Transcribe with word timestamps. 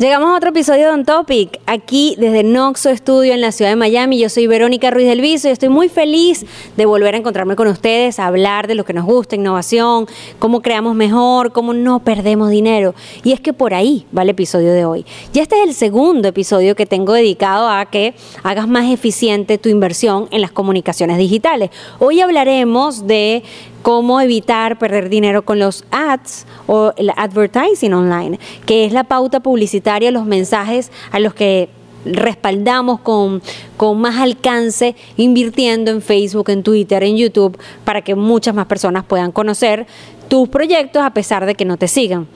Llegamos 0.00 0.30
a 0.30 0.36
otro 0.38 0.48
episodio 0.48 0.86
de 0.86 0.92
On 0.92 1.04
Topic, 1.04 1.60
aquí 1.66 2.16
desde 2.18 2.42
Noxo 2.42 2.88
Studio 2.96 3.34
en 3.34 3.42
la 3.42 3.52
ciudad 3.52 3.70
de 3.70 3.76
Miami. 3.76 4.18
Yo 4.18 4.30
soy 4.30 4.46
Verónica 4.46 4.90
Ruiz 4.90 5.06
del 5.06 5.20
Viso 5.20 5.48
y 5.48 5.50
estoy 5.50 5.68
muy 5.68 5.90
feliz 5.90 6.46
de 6.78 6.86
volver 6.86 7.14
a 7.14 7.18
encontrarme 7.18 7.54
con 7.54 7.68
ustedes, 7.68 8.18
a 8.18 8.26
hablar 8.26 8.66
de 8.66 8.76
lo 8.76 8.86
que 8.86 8.94
nos 8.94 9.04
gusta, 9.04 9.36
innovación, 9.36 10.06
cómo 10.38 10.62
creamos 10.62 10.94
mejor, 10.94 11.52
cómo 11.52 11.74
no 11.74 11.98
perdemos 11.98 12.48
dinero. 12.48 12.94
Y 13.24 13.32
es 13.32 13.42
que 13.42 13.52
por 13.52 13.74
ahí 13.74 14.06
va 14.16 14.22
el 14.22 14.30
episodio 14.30 14.72
de 14.72 14.86
hoy. 14.86 15.04
Ya 15.34 15.42
este 15.42 15.56
es 15.60 15.68
el 15.68 15.74
segundo 15.74 16.28
episodio 16.28 16.74
que 16.74 16.86
tengo 16.86 17.12
dedicado 17.12 17.68
a 17.68 17.84
que 17.84 18.14
hagas 18.42 18.68
más 18.68 18.90
eficiente 18.90 19.58
tu 19.58 19.68
inversión 19.68 20.28
en 20.30 20.40
las 20.40 20.50
comunicaciones 20.50 21.18
digitales. 21.18 21.68
Hoy 21.98 22.22
hablaremos 22.22 23.06
de 23.06 23.42
cómo 23.82 24.20
evitar 24.20 24.78
perder 24.78 25.08
dinero 25.08 25.42
con 25.42 25.58
los 25.58 25.84
ads 25.90 26.46
o 26.66 26.92
el 26.96 27.10
advertising 27.16 27.94
online, 27.94 28.38
que 28.66 28.84
es 28.84 28.92
la 28.92 29.04
pauta 29.04 29.40
publicitaria, 29.40 30.10
los 30.10 30.26
mensajes 30.26 30.90
a 31.10 31.20
los 31.20 31.34
que 31.34 31.68
respaldamos 32.04 33.00
con, 33.00 33.42
con 33.76 34.00
más 34.00 34.16
alcance 34.16 34.96
invirtiendo 35.16 35.90
en 35.90 36.00
Facebook, 36.02 36.48
en 36.48 36.62
Twitter, 36.62 37.02
en 37.02 37.16
YouTube, 37.16 37.58
para 37.84 38.02
que 38.02 38.14
muchas 38.14 38.54
más 38.54 38.66
personas 38.66 39.04
puedan 39.04 39.32
conocer 39.32 39.86
tus 40.28 40.48
proyectos 40.48 41.02
a 41.02 41.10
pesar 41.12 41.44
de 41.44 41.54
que 41.54 41.64
no 41.64 41.76
te 41.76 41.88
sigan 41.88 42.26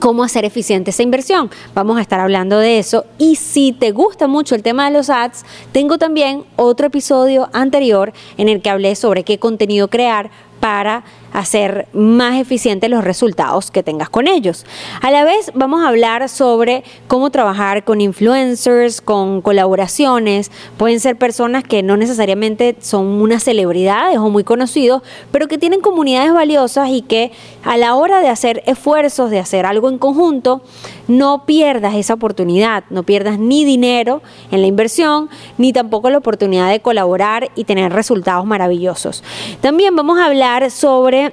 cómo 0.00 0.24
hacer 0.24 0.44
eficiente 0.44 0.90
esa 0.90 1.02
inversión. 1.02 1.50
Vamos 1.74 1.98
a 1.98 2.02
estar 2.02 2.20
hablando 2.20 2.58
de 2.58 2.78
eso. 2.78 3.04
Y 3.18 3.36
si 3.36 3.72
te 3.72 3.92
gusta 3.92 4.26
mucho 4.26 4.54
el 4.54 4.62
tema 4.62 4.86
de 4.86 4.96
los 4.96 5.10
ads, 5.10 5.44
tengo 5.72 5.98
también 5.98 6.44
otro 6.56 6.86
episodio 6.86 7.48
anterior 7.52 8.12
en 8.36 8.48
el 8.48 8.62
que 8.62 8.70
hablé 8.70 8.94
sobre 8.94 9.24
qué 9.24 9.38
contenido 9.38 9.88
crear 9.88 10.30
para 10.66 11.04
hacer 11.36 11.86
más 11.92 12.40
eficientes 12.40 12.88
los 12.88 13.04
resultados 13.04 13.70
que 13.70 13.82
tengas 13.82 14.08
con 14.08 14.26
ellos. 14.26 14.64
A 15.02 15.10
la 15.10 15.22
vez 15.22 15.52
vamos 15.54 15.84
a 15.84 15.88
hablar 15.88 16.30
sobre 16.30 16.82
cómo 17.08 17.28
trabajar 17.28 17.84
con 17.84 18.00
influencers, 18.00 19.02
con 19.02 19.42
colaboraciones. 19.42 20.50
Pueden 20.78 20.98
ser 20.98 21.16
personas 21.16 21.62
que 21.62 21.82
no 21.82 21.98
necesariamente 21.98 22.74
son 22.80 23.20
unas 23.20 23.44
celebridades 23.44 24.16
o 24.16 24.30
muy 24.30 24.44
conocidos, 24.44 25.02
pero 25.30 25.46
que 25.46 25.58
tienen 25.58 25.82
comunidades 25.82 26.32
valiosas 26.32 26.88
y 26.88 27.02
que 27.02 27.32
a 27.64 27.76
la 27.76 27.96
hora 27.96 28.20
de 28.20 28.30
hacer 28.30 28.62
esfuerzos, 28.64 29.30
de 29.30 29.38
hacer 29.38 29.66
algo 29.66 29.90
en 29.90 29.98
conjunto, 29.98 30.62
no 31.06 31.44
pierdas 31.44 31.94
esa 31.96 32.14
oportunidad, 32.14 32.84
no 32.88 33.02
pierdas 33.02 33.38
ni 33.38 33.66
dinero 33.66 34.22
en 34.50 34.62
la 34.62 34.68
inversión, 34.68 35.28
ni 35.58 35.74
tampoco 35.74 36.08
la 36.08 36.16
oportunidad 36.16 36.70
de 36.70 36.80
colaborar 36.80 37.50
y 37.56 37.64
tener 37.64 37.92
resultados 37.92 38.46
maravillosos. 38.46 39.22
También 39.60 39.94
vamos 39.94 40.18
a 40.18 40.24
hablar 40.24 40.70
sobre 40.70 41.25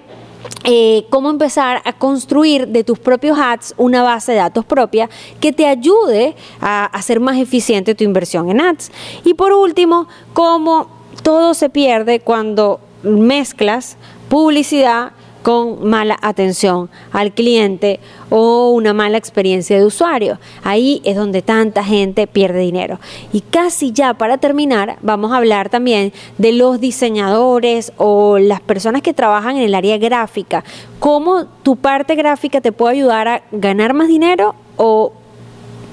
eh, 0.66 1.06
cómo 1.10 1.30
empezar 1.30 1.82
a 1.86 1.94
construir 1.94 2.68
de 2.68 2.84
tus 2.84 3.00
propios 3.00 3.38
ads 3.38 3.74
una 3.78 4.04
base 4.04 4.32
de 4.32 4.40
datos 4.40 4.66
propia 4.66 5.10
que 5.40 5.52
te 5.52 5.66
ayude 5.66 6.36
a 6.62 6.86
hacer 6.86 7.20
más 7.20 7.38
eficiente 7.38 7.96
tu 7.96 8.04
inversión 8.04 8.50
en 8.50 8.62
ads. 8.62 8.92
Y 9.24 9.34
por 9.34 9.52
último, 9.54 10.08
cómo 10.34 10.88
todo 11.22 11.54
se 11.54 11.70
pierde 11.70 12.20
cuando 12.20 12.80
mezclas 13.04 13.98
publicidad 14.30 15.12
con 15.44 15.88
mala 15.88 16.18
atención 16.22 16.90
al 17.12 17.34
cliente 17.34 18.00
o 18.30 18.70
una 18.70 18.94
mala 18.94 19.18
experiencia 19.18 19.78
de 19.78 19.86
usuario. 19.86 20.40
Ahí 20.64 21.02
es 21.04 21.16
donde 21.16 21.42
tanta 21.42 21.84
gente 21.84 22.26
pierde 22.26 22.60
dinero. 22.60 23.00
Y 23.32 23.42
casi 23.42 23.92
ya 23.92 24.16
para 24.16 24.38
terminar, 24.38 24.98
vamos 25.02 25.32
a 25.32 25.38
hablar 25.38 25.70
también 25.70 26.14
de 26.38 26.54
los 26.54 26.80
diseñadores 26.80 27.94
o 27.98 28.40
las 28.40 28.62
personas 28.62 29.02
que 29.02 29.14
trabajan 29.14 29.58
en 29.58 29.64
el 29.64 29.76
área 29.76 29.98
gráfica. 29.98 30.64
Cómo 31.00 31.46
tu 31.62 31.76
parte 31.76 32.16
gráfica 32.16 32.62
te 32.62 32.72
puede 32.72 32.96
ayudar 32.96 33.28
a 33.28 33.44
ganar 33.52 33.94
más 33.94 34.08
dinero 34.08 34.56
o 34.78 35.14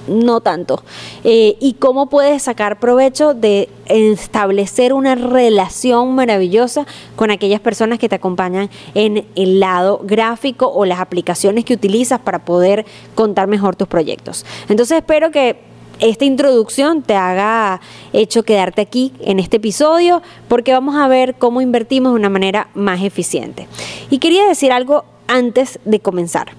no 0.09 0.41
tanto. 0.41 0.83
Eh, 1.25 1.57
y 1.61 1.75
cómo 1.75 2.09
puedes 2.09 2.43
sacar 2.43 2.81
provecho 2.81 3.35
de 3.35 3.69
establecer 3.87 4.93
una 4.93 5.15
relación 5.15 6.15
maravillosa 6.15 6.87
con 7.17 7.31
aquellas 7.31 7.61
personas 7.61 7.99
que 7.99 8.09
te 8.09 8.17
acompañan 8.17 8.71
en 8.95 9.27
el 9.35 9.61
lado 9.61 10.01
gráfico 10.05 10.67
o 10.69 10.85
las 10.85 11.01
aplicaciones 11.01 11.65
que 11.65 11.75
utilizas 11.75 12.21
para 12.21 12.45
poder 12.45 12.87
contar 13.15 13.49
mejor 13.49 13.77
tus 13.77 13.89
proyectos. 13.89 14.45
Entonces 14.69 14.99
espero 14.99 15.31
que 15.31 15.71
esta 16.01 16.25
introducción 16.25 17.03
te 17.03 17.15
haga 17.15 17.81
hecho 18.13 18.43
quedarte 18.43 18.81
aquí 18.81 19.13
en 19.21 19.39
este 19.39 19.59
episodio 19.59 20.23
porque 20.49 20.73
vamos 20.73 20.97
a 20.97 21.09
ver 21.09 21.35
cómo 21.35 21.61
invertimos 21.61 22.13
de 22.13 22.17
una 22.17 22.31
manera 22.31 22.69
más 22.75 23.03
eficiente. 23.03 23.69
Y 24.09 24.19
quería 24.19 24.47
decir 24.47 24.73
algo 24.73 25.05
antes 25.27 25.79
de 25.85 26.01
comenzar. 26.01 26.53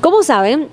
Como 0.00 0.22
saben, 0.22 0.68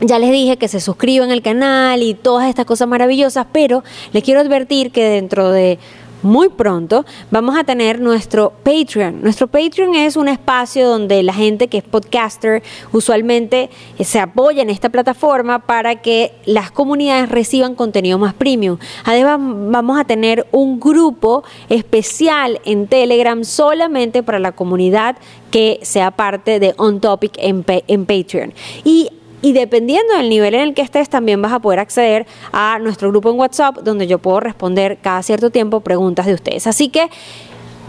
ya 0.00 0.18
les 0.18 0.30
dije 0.30 0.56
que 0.56 0.68
se 0.68 0.80
suscriban 0.80 1.30
al 1.30 1.42
canal 1.42 2.02
y 2.02 2.14
todas 2.14 2.48
estas 2.48 2.66
cosas 2.66 2.88
maravillosas, 2.88 3.46
pero 3.52 3.82
les 4.12 4.22
quiero 4.22 4.40
advertir 4.40 4.90
que 4.92 5.04
dentro 5.04 5.50
de 5.50 5.78
muy 6.22 6.48
pronto 6.48 7.04
vamos 7.30 7.56
a 7.56 7.64
tener 7.64 8.00
nuestro 8.00 8.52
Patreon. 8.64 9.22
Nuestro 9.22 9.46
Patreon 9.46 9.94
es 9.94 10.16
un 10.16 10.28
espacio 10.28 10.88
donde 10.88 11.22
la 11.22 11.32
gente 11.32 11.68
que 11.68 11.78
es 11.78 11.84
podcaster 11.84 12.62
usualmente 12.92 13.70
eh, 13.98 14.04
se 14.04 14.18
apoya 14.18 14.62
en 14.62 14.70
esta 14.70 14.88
plataforma 14.88 15.60
para 15.60 15.96
que 15.96 16.32
las 16.44 16.70
comunidades 16.70 17.28
reciban 17.28 17.74
contenido 17.74 18.18
más 18.18 18.34
premium. 18.34 18.78
Además 19.04 19.38
vamos 19.40 19.98
a 19.98 20.04
tener 20.04 20.46
un 20.50 20.80
grupo 20.80 21.44
especial 21.68 22.60
en 22.64 22.88
Telegram 22.88 23.44
solamente 23.44 24.22
para 24.22 24.38
la 24.38 24.52
comunidad 24.52 25.16
que 25.50 25.78
sea 25.82 26.10
parte 26.10 26.60
de 26.60 26.74
On 26.76 27.00
Topic 27.00 27.32
en, 27.38 27.64
Patreon. 27.64 28.52
Y 28.84 29.10
y 29.40 29.52
dependiendo 29.52 30.16
del 30.16 30.28
nivel 30.28 30.54
en 30.54 30.60
el 30.62 30.74
que 30.74 30.82
estés, 30.82 31.08
también 31.08 31.40
vas 31.40 31.52
a 31.52 31.60
poder 31.60 31.78
acceder 31.78 32.26
a 32.52 32.78
nuestro 32.80 33.08
grupo 33.10 33.30
en 33.30 33.38
WhatsApp, 33.38 33.78
donde 33.78 34.06
yo 34.06 34.18
puedo 34.18 34.40
responder 34.40 34.98
cada 35.00 35.22
cierto 35.22 35.50
tiempo 35.50 35.80
preguntas 35.80 36.26
de 36.26 36.34
ustedes. 36.34 36.66
Así 36.66 36.88
que 36.88 37.08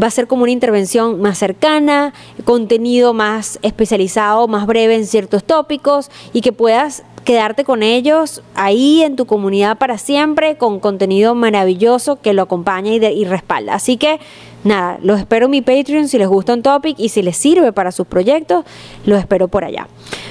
va 0.02 0.08
a 0.08 0.12
ser 0.12 0.28
como 0.28 0.44
una 0.44 0.52
intervención 0.52 1.22
más 1.22 1.38
cercana, 1.38 2.14
contenido 2.46 3.14
más 3.14 3.60
especializado, 3.64 4.48
más 4.48 4.66
breve 4.66 4.96
en 4.96 5.06
ciertos 5.06 5.44
tópicos 5.44 6.10
y 6.34 6.42
que 6.42 6.54
puedas 6.54 7.04
quedarte 7.26 7.64
con 7.64 7.84
ellos 7.84 8.42
ahí 8.56 9.04
en 9.04 9.16
tu 9.16 9.26
comunidad 9.26 9.78
para 9.78 9.98
siempre 9.98 10.56
con 10.56 10.80
contenido 10.80 11.36
maravilloso 11.36 12.22
que 12.22 12.34
lo 12.34 12.44
acompaña 12.44 12.94
y, 12.94 13.06
y 13.06 13.26
respalda. 13.26 13.74
Así 13.74 13.98
que 13.98 14.20
nada, 14.64 15.00
los 15.02 15.20
espero 15.20 15.46
en 15.46 15.52
mi 15.52 15.62
Patreon 15.62 16.08
si 16.08 16.18
les 16.18 16.28
gusta 16.28 16.54
un 16.54 16.62
topic 16.62 17.00
y 17.00 17.10
si 17.10 17.22
les 17.22 17.38
sirve 17.38 17.72
para 17.72 17.92
sus 17.92 18.08
proyectos, 18.08 18.66
los 19.06 19.20
espero 19.20 19.48
por 19.48 19.64
allá. 19.64 19.88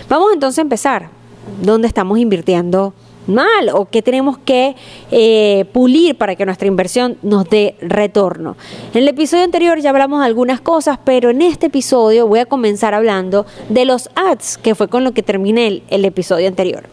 Vamos 0.08 0.32
entonces 0.32 0.58
a 0.58 0.62
empezar. 0.62 1.10
¿Dónde 1.62 1.88
estamos 1.88 2.18
invirtiendo? 2.18 2.92
mal 3.28 3.68
o 3.72 3.84
qué 3.84 4.02
tenemos 4.02 4.38
que 4.38 4.74
eh, 5.10 5.66
pulir 5.72 6.16
para 6.16 6.34
que 6.34 6.44
nuestra 6.44 6.66
inversión 6.66 7.18
nos 7.22 7.48
dé 7.48 7.76
retorno. 7.80 8.56
En 8.94 9.02
el 9.02 9.08
episodio 9.08 9.44
anterior 9.44 9.78
ya 9.78 9.90
hablamos 9.90 10.20
de 10.20 10.26
algunas 10.26 10.60
cosas, 10.60 10.98
pero 11.04 11.30
en 11.30 11.42
este 11.42 11.66
episodio 11.66 12.26
voy 12.26 12.40
a 12.40 12.46
comenzar 12.46 12.94
hablando 12.94 13.46
de 13.68 13.84
los 13.84 14.08
ads, 14.14 14.58
que 14.58 14.74
fue 14.74 14.88
con 14.88 15.04
lo 15.04 15.12
que 15.12 15.22
terminé 15.22 15.66
el, 15.68 15.82
el 15.90 16.04
episodio 16.04 16.48
anterior. 16.48 16.84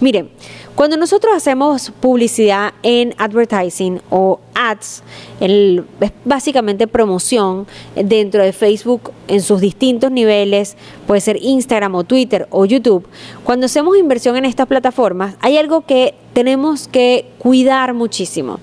Miren, 0.00 0.30
cuando 0.76 0.98
nosotros 0.98 1.34
hacemos 1.34 1.90
publicidad 2.00 2.74
en 2.82 3.14
advertising 3.16 4.02
o 4.10 4.40
ads, 4.54 5.02
es 5.40 5.82
básicamente 6.22 6.86
promoción 6.86 7.66
dentro 7.94 8.42
de 8.42 8.52
Facebook 8.52 9.10
en 9.26 9.40
sus 9.40 9.62
distintos 9.62 10.10
niveles, 10.10 10.76
puede 11.06 11.22
ser 11.22 11.38
Instagram 11.42 11.94
o 11.94 12.04
Twitter 12.04 12.46
o 12.50 12.66
YouTube. 12.66 13.08
Cuando 13.42 13.66
hacemos 13.66 13.96
inversión 13.96 14.36
en 14.36 14.44
estas 14.44 14.66
plataformas, 14.66 15.36
hay 15.40 15.56
algo 15.56 15.80
que 15.80 16.14
tenemos 16.34 16.88
que 16.88 17.24
cuidar 17.38 17.94
muchísimo, 17.94 18.60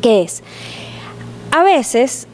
que 0.00 0.22
es, 0.22 0.42
a 1.50 1.62
veces 1.62 2.26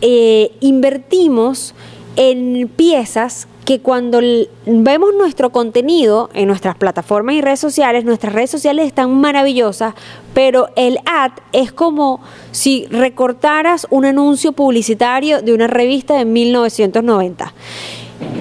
eh, 0.00 0.50
invertimos 0.60 1.74
en 2.16 2.68
piezas 2.74 3.48
que 3.64 3.80
cuando 3.80 4.20
vemos 4.66 5.10
nuestro 5.16 5.50
contenido 5.50 6.30
en 6.34 6.48
nuestras 6.48 6.76
plataformas 6.76 7.34
y 7.34 7.40
redes 7.40 7.60
sociales, 7.60 8.04
nuestras 8.04 8.32
redes 8.32 8.50
sociales 8.50 8.86
están 8.86 9.20
maravillosas, 9.20 9.94
pero 10.34 10.70
el 10.76 10.98
ad 11.06 11.32
es 11.52 11.72
como 11.72 12.20
si 12.50 12.86
recortaras 12.86 13.86
un 13.90 14.04
anuncio 14.04 14.52
publicitario 14.52 15.42
de 15.42 15.52
una 15.52 15.66
revista 15.66 16.14
de 16.14 16.24
1990. 16.24 17.52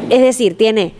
Es 0.10 0.22
decir, 0.22 0.58
tiene 0.58 0.94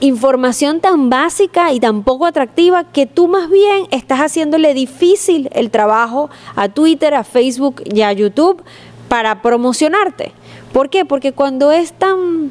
información 0.00 0.80
tan 0.80 1.08
básica 1.08 1.72
y 1.72 1.80
tan 1.80 2.02
poco 2.02 2.26
atractiva 2.26 2.84
que 2.84 3.06
tú 3.06 3.28
más 3.28 3.50
bien 3.50 3.86
estás 3.90 4.20
haciéndole 4.20 4.74
difícil 4.74 5.48
el 5.52 5.70
trabajo 5.70 6.30
a 6.54 6.68
Twitter, 6.68 7.14
a 7.14 7.24
Facebook 7.24 7.82
y 7.84 8.02
a 8.02 8.12
YouTube 8.12 8.62
para 9.08 9.42
promocionarte. 9.42 10.32
¿Por 10.72 10.90
qué? 10.90 11.04
Porque 11.04 11.32
cuando 11.32 11.72
es 11.72 11.92
tan 11.92 12.50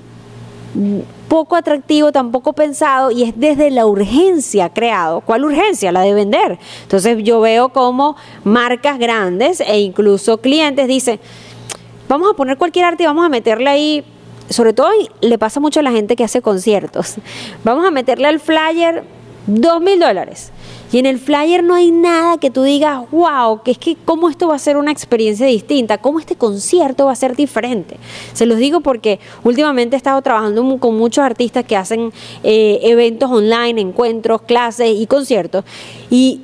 poco 1.27 1.55
atractivo, 1.55 2.11
tampoco 2.11 2.53
pensado 2.53 3.11
y 3.11 3.23
es 3.23 3.33
desde 3.35 3.71
la 3.71 3.85
urgencia 3.85 4.69
creado. 4.69 5.21
¿Cuál 5.21 5.45
urgencia? 5.45 5.91
La 5.91 6.01
de 6.01 6.13
vender. 6.13 6.59
Entonces 6.83 7.17
yo 7.23 7.41
veo 7.41 7.69
como 7.69 8.15
marcas 8.43 8.99
grandes 8.99 9.61
e 9.61 9.79
incluso 9.79 10.37
clientes 10.37 10.87
dicen, 10.87 11.19
vamos 12.07 12.29
a 12.31 12.35
poner 12.35 12.57
cualquier 12.57 12.85
arte 12.85 13.03
y 13.03 13.05
vamos 13.05 13.25
a 13.25 13.29
meterle 13.29 13.69
ahí, 13.69 14.05
sobre 14.49 14.73
todo 14.73 14.89
le 15.21 15.37
pasa 15.37 15.59
mucho 15.59 15.79
a 15.79 15.83
la 15.83 15.91
gente 15.91 16.15
que 16.15 16.23
hace 16.23 16.41
conciertos, 16.41 17.15
vamos 17.63 17.85
a 17.85 17.91
meterle 17.91 18.27
al 18.27 18.39
flyer 18.39 19.03
dos 19.47 19.81
mil 19.81 19.99
dólares. 19.99 20.51
Y 20.91 20.99
en 20.99 21.05
el 21.05 21.19
flyer 21.19 21.63
no 21.63 21.73
hay 21.73 21.91
nada 21.91 22.37
que 22.37 22.51
tú 22.51 22.63
digas, 22.63 23.01
wow, 23.11 23.61
que 23.63 23.71
es 23.71 23.77
que 23.77 23.97
cómo 24.05 24.29
esto 24.29 24.47
va 24.47 24.55
a 24.55 24.59
ser 24.59 24.77
una 24.77 24.91
experiencia 24.91 25.45
distinta, 25.45 25.97
cómo 25.97 26.19
este 26.19 26.35
concierto 26.35 27.05
va 27.05 27.11
a 27.11 27.15
ser 27.15 27.35
diferente. 27.35 27.97
Se 28.33 28.45
los 28.45 28.57
digo 28.57 28.81
porque 28.81 29.19
últimamente 29.43 29.95
he 29.95 29.97
estado 29.97 30.21
trabajando 30.21 30.77
con 30.79 30.95
muchos 30.97 31.23
artistas 31.23 31.65
que 31.65 31.75
hacen 31.75 32.11
eh, 32.43 32.79
eventos 32.83 33.29
online, 33.31 33.81
encuentros, 33.81 34.43
clases 34.43 34.91
y 34.95 35.07
conciertos. 35.07 35.65
Y 36.09 36.41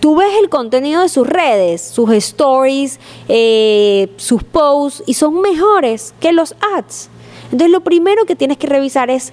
tú 0.00 0.16
ves 0.16 0.30
el 0.40 0.48
contenido 0.48 1.02
de 1.02 1.08
sus 1.08 1.26
redes, 1.26 1.82
sus 1.82 2.10
stories, 2.12 2.98
eh, 3.28 4.08
sus 4.16 4.42
posts, 4.42 5.02
y 5.06 5.14
son 5.14 5.40
mejores 5.40 6.14
que 6.20 6.32
los 6.32 6.54
ads. 6.76 7.08
Entonces 7.52 7.70
lo 7.70 7.82
primero 7.82 8.24
que 8.24 8.34
tienes 8.34 8.56
que 8.56 8.66
revisar 8.66 9.10
es 9.10 9.32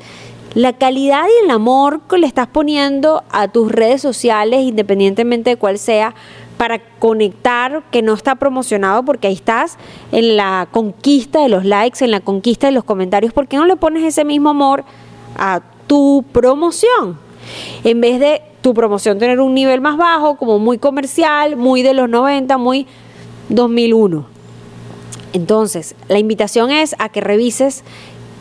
la 0.55 0.73
calidad 0.73 1.25
y 1.25 1.45
el 1.45 1.51
amor 1.51 2.01
que 2.09 2.17
le 2.17 2.27
estás 2.27 2.47
poniendo 2.47 3.23
a 3.31 3.47
tus 3.47 3.71
redes 3.71 4.01
sociales, 4.01 4.61
independientemente 4.61 5.51
de 5.51 5.55
cuál 5.57 5.77
sea, 5.77 6.15
para 6.57 6.79
conectar, 6.99 7.83
que 7.91 8.01
no 8.01 8.13
está 8.13 8.35
promocionado, 8.35 9.03
porque 9.03 9.27
ahí 9.27 9.33
estás 9.33 9.77
en 10.11 10.35
la 10.35 10.67
conquista 10.71 11.41
de 11.41 11.49
los 11.49 11.63
likes, 11.63 12.03
en 12.03 12.11
la 12.11 12.19
conquista 12.19 12.67
de 12.67 12.73
los 12.73 12.83
comentarios. 12.83 13.31
¿Por 13.31 13.47
qué 13.47 13.57
no 13.57 13.65
le 13.65 13.77
pones 13.77 14.03
ese 14.03 14.25
mismo 14.25 14.49
amor 14.49 14.83
a 15.37 15.61
tu 15.87 16.25
promoción? 16.33 17.17
En 17.83 18.01
vez 18.01 18.19
de 18.19 18.41
tu 18.61 18.73
promoción 18.73 19.19
tener 19.19 19.39
un 19.39 19.53
nivel 19.53 19.79
más 19.79 19.95
bajo, 19.97 20.35
como 20.35 20.59
muy 20.59 20.77
comercial, 20.77 21.55
muy 21.55 21.81
de 21.81 21.93
los 21.93 22.09
90, 22.09 22.57
muy 22.57 22.87
2001. 23.47 24.25
Entonces, 25.31 25.95
la 26.07 26.19
invitación 26.19 26.71
es 26.71 26.95
a 26.99 27.09
que 27.09 27.21
revises 27.21 27.83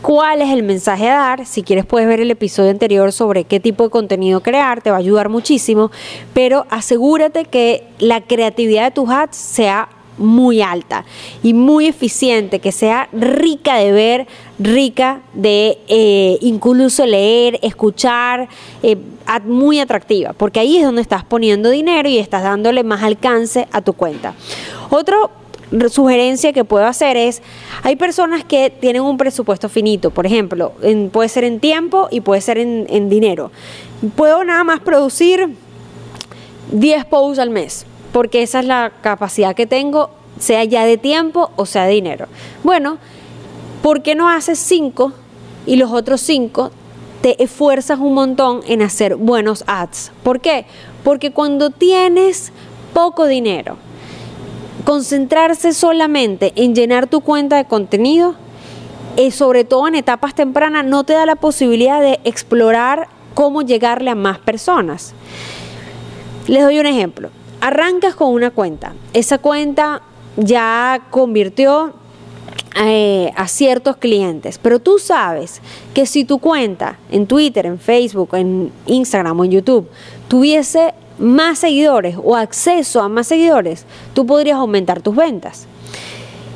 cuál 0.03 0.43
es 0.43 0.50
el 0.50 0.62
mensaje 0.62 1.09
a 1.09 1.17
dar. 1.17 1.47
Si 1.47 1.62
quieres 1.62 1.87
puedes 1.87 2.09
ver 2.09 2.21
el 2.21 2.31
episodio 2.31 2.71
anterior 2.71 3.12
sobre 3.12 3.45
qué 3.45 3.61
tipo 3.61 3.85
de 3.85 3.91
contenido 3.91 4.41
crear, 4.41 4.83
te 4.83 4.91
va 4.91 4.97
a 4.97 5.00
ayudar 5.00 5.29
muchísimo, 5.29 5.91
pero 6.35 6.67
asegúrate 6.71 7.45
que 7.45 7.85
la 7.99 8.21
creatividad 8.21 8.85
de 8.85 8.91
tus 8.91 9.11
ads 9.11 9.37
sea 9.37 9.89
muy 10.19 10.61
alta 10.61 11.05
y 11.43 11.55
muy 11.55 11.87
eficiente, 11.87 12.59
que 12.59 12.73
sea 12.73 13.09
rica 13.12 13.77
de 13.77 13.93
ver, 13.93 14.27
rica 14.59 15.21
de 15.33 15.79
eh, 15.89 16.39
incluso 16.41 17.06
leer, 17.06 17.59
escuchar, 17.62 18.49
eh, 18.83 18.97
muy 19.44 19.79
atractiva, 19.79 20.33
porque 20.33 20.61
ahí 20.61 20.79
es 20.79 20.85
donde 20.85 21.03
estás 21.03 21.25
poniendo 21.25 21.71
dinero 21.71 22.09
y 22.09 22.19
estás 22.19 22.43
dándole 22.43 22.83
más 22.83 23.03
alcance 23.03 23.69
a 23.73 23.81
tu 23.81 23.93
cuenta. 23.93 24.35
Otro 24.91 25.31
sugerencia 25.88 26.53
que 26.53 26.65
puedo 26.65 26.87
hacer 26.87 27.17
es, 27.17 27.43
hay 27.82 27.97
personas 27.97 28.44
que 28.44 28.70
tienen 28.70 29.03
un 29.03 29.17
presupuesto 29.17 29.69
finito, 29.69 30.11
por 30.11 30.26
ejemplo, 30.26 30.73
puede 31.12 31.29
ser 31.29 31.44
en 31.44 31.61
tiempo 31.61 32.09
y 32.11 32.20
puede 32.20 32.41
ser 32.41 32.59
en, 32.59 32.87
en 32.88 33.09
dinero. 33.09 33.50
Puedo 34.17 34.44
nada 34.44 34.65
más 34.65 34.81
producir 34.81 35.49
10 36.73 37.05
posts 37.06 37.38
al 37.38 37.50
mes, 37.50 37.87
porque 38.12 38.43
esa 38.43 38.61
es 38.61 38.67
la 38.67 38.93
capacidad 39.00 39.55
que 39.55 39.67
tengo, 39.67 40.11
sea 40.38 40.65
ya 40.65 40.85
de 40.85 40.97
tiempo 40.97 41.50
o 41.56 41.67
sea 41.67 41.85
de 41.85 41.93
dinero. 41.93 42.26
Bueno, 42.62 42.99
¿por 43.82 44.03
qué 44.03 44.15
no 44.15 44.29
haces 44.29 44.59
5 44.59 45.12
y 45.67 45.76
los 45.76 45.93
otros 45.93 46.20
5 46.23 46.70
te 47.20 47.43
esfuerzas 47.43 47.99
un 47.99 48.15
montón 48.15 48.61
en 48.67 48.82
hacer 48.82 49.17
buenos 49.17 49.65
ads? 49.67 50.12
¿Por 50.23 50.41
qué? 50.41 50.67
Porque 51.05 51.32
cuando 51.32 51.70
tienes 51.70 52.53
poco 52.94 53.26
dinero, 53.26 53.76
concentrarse 54.85 55.73
solamente 55.73 56.53
en 56.57 56.75
llenar 56.75 57.07
tu 57.07 57.21
cuenta 57.21 57.57
de 57.57 57.65
contenido, 57.65 58.35
eh, 59.17 59.31
sobre 59.31 59.65
todo 59.65 59.89
en 59.89 59.95
etapas 59.95 60.35
tempranas, 60.35 60.85
no 60.85 61.05
te 61.05 61.13
da 61.13 61.27
la 61.27 61.37
posibilidad 61.37 62.01
de 62.01 62.21
explorar 62.25 63.09
cómo 63.35 63.63
llegarle 63.63 64.11
a 64.11 64.15
más 64.15 64.39
personas. 64.39 65.15
Les 66.47 66.63
doy 66.63 66.79
un 66.79 66.87
ejemplo. 66.87 67.31
Arrancas 67.61 68.15
con 68.15 68.33
una 68.33 68.51
cuenta. 68.51 68.95
Esa 69.13 69.39
cuenta 69.39 70.03
ya 70.37 71.03
convirtió 71.11 71.93
eh, 72.81 73.33
a 73.35 73.49
ciertos 73.49 73.97
clientes, 73.97 74.59
pero 74.59 74.79
tú 74.79 74.99
sabes 74.99 75.61
que 75.95 76.07
si 76.07 76.25
tu 76.25 76.39
cuenta 76.39 76.99
en 77.11 77.27
Twitter, 77.27 77.67
en 77.67 77.79
Facebook, 77.79 78.31
en 78.35 78.73
Instagram 78.87 79.41
o 79.41 79.45
en 79.45 79.51
YouTube 79.51 79.89
tuviese 80.29 80.95
más 81.19 81.59
seguidores 81.59 82.17
o 82.23 82.37
acceso 82.37 83.00
a 83.00 83.09
más 83.09 83.26
seguidores, 83.26 83.85
tú 84.15 84.26
podrías 84.26 84.56
aumentar 84.56 85.03
tus 85.03 85.15
ventas. 85.15 85.67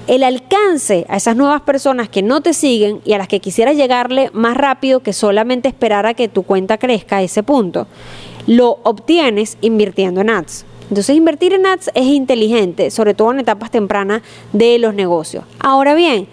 El 0.06 0.24
alcance 0.24 1.06
a 1.08 1.16
esas 1.16 1.36
nuevas 1.36 1.62
personas 1.62 2.08
que 2.08 2.22
no 2.22 2.40
te 2.40 2.54
siguen 2.54 3.00
y 3.04 3.12
a 3.12 3.18
las 3.18 3.28
que 3.28 3.40
quisieras 3.40 3.76
llegarle 3.76 4.30
más 4.32 4.56
rápido 4.56 5.00
que 5.00 5.12
solamente 5.12 5.68
esperar 5.68 6.06
a 6.06 6.14
que 6.14 6.28
tu 6.28 6.42
cuenta 6.42 6.78
crezca 6.78 7.18
a 7.18 7.22
ese 7.22 7.42
punto, 7.42 7.86
lo 8.46 8.78
obtienes 8.82 9.58
invirtiendo 9.60 10.20
en 10.20 10.30
ads. 10.30 10.64
Entonces 10.88 11.16
invertir 11.16 11.54
en 11.54 11.66
ads 11.66 11.90
es 11.94 12.04
inteligente, 12.04 12.90
sobre 12.90 13.14
todo 13.14 13.30
en 13.30 13.40
etapas 13.40 13.70
tempranas 13.70 14.22
de 14.52 14.78
los 14.78 14.92
negocios. 14.92 15.44
Ahora 15.60 15.94
bien, 15.94 16.26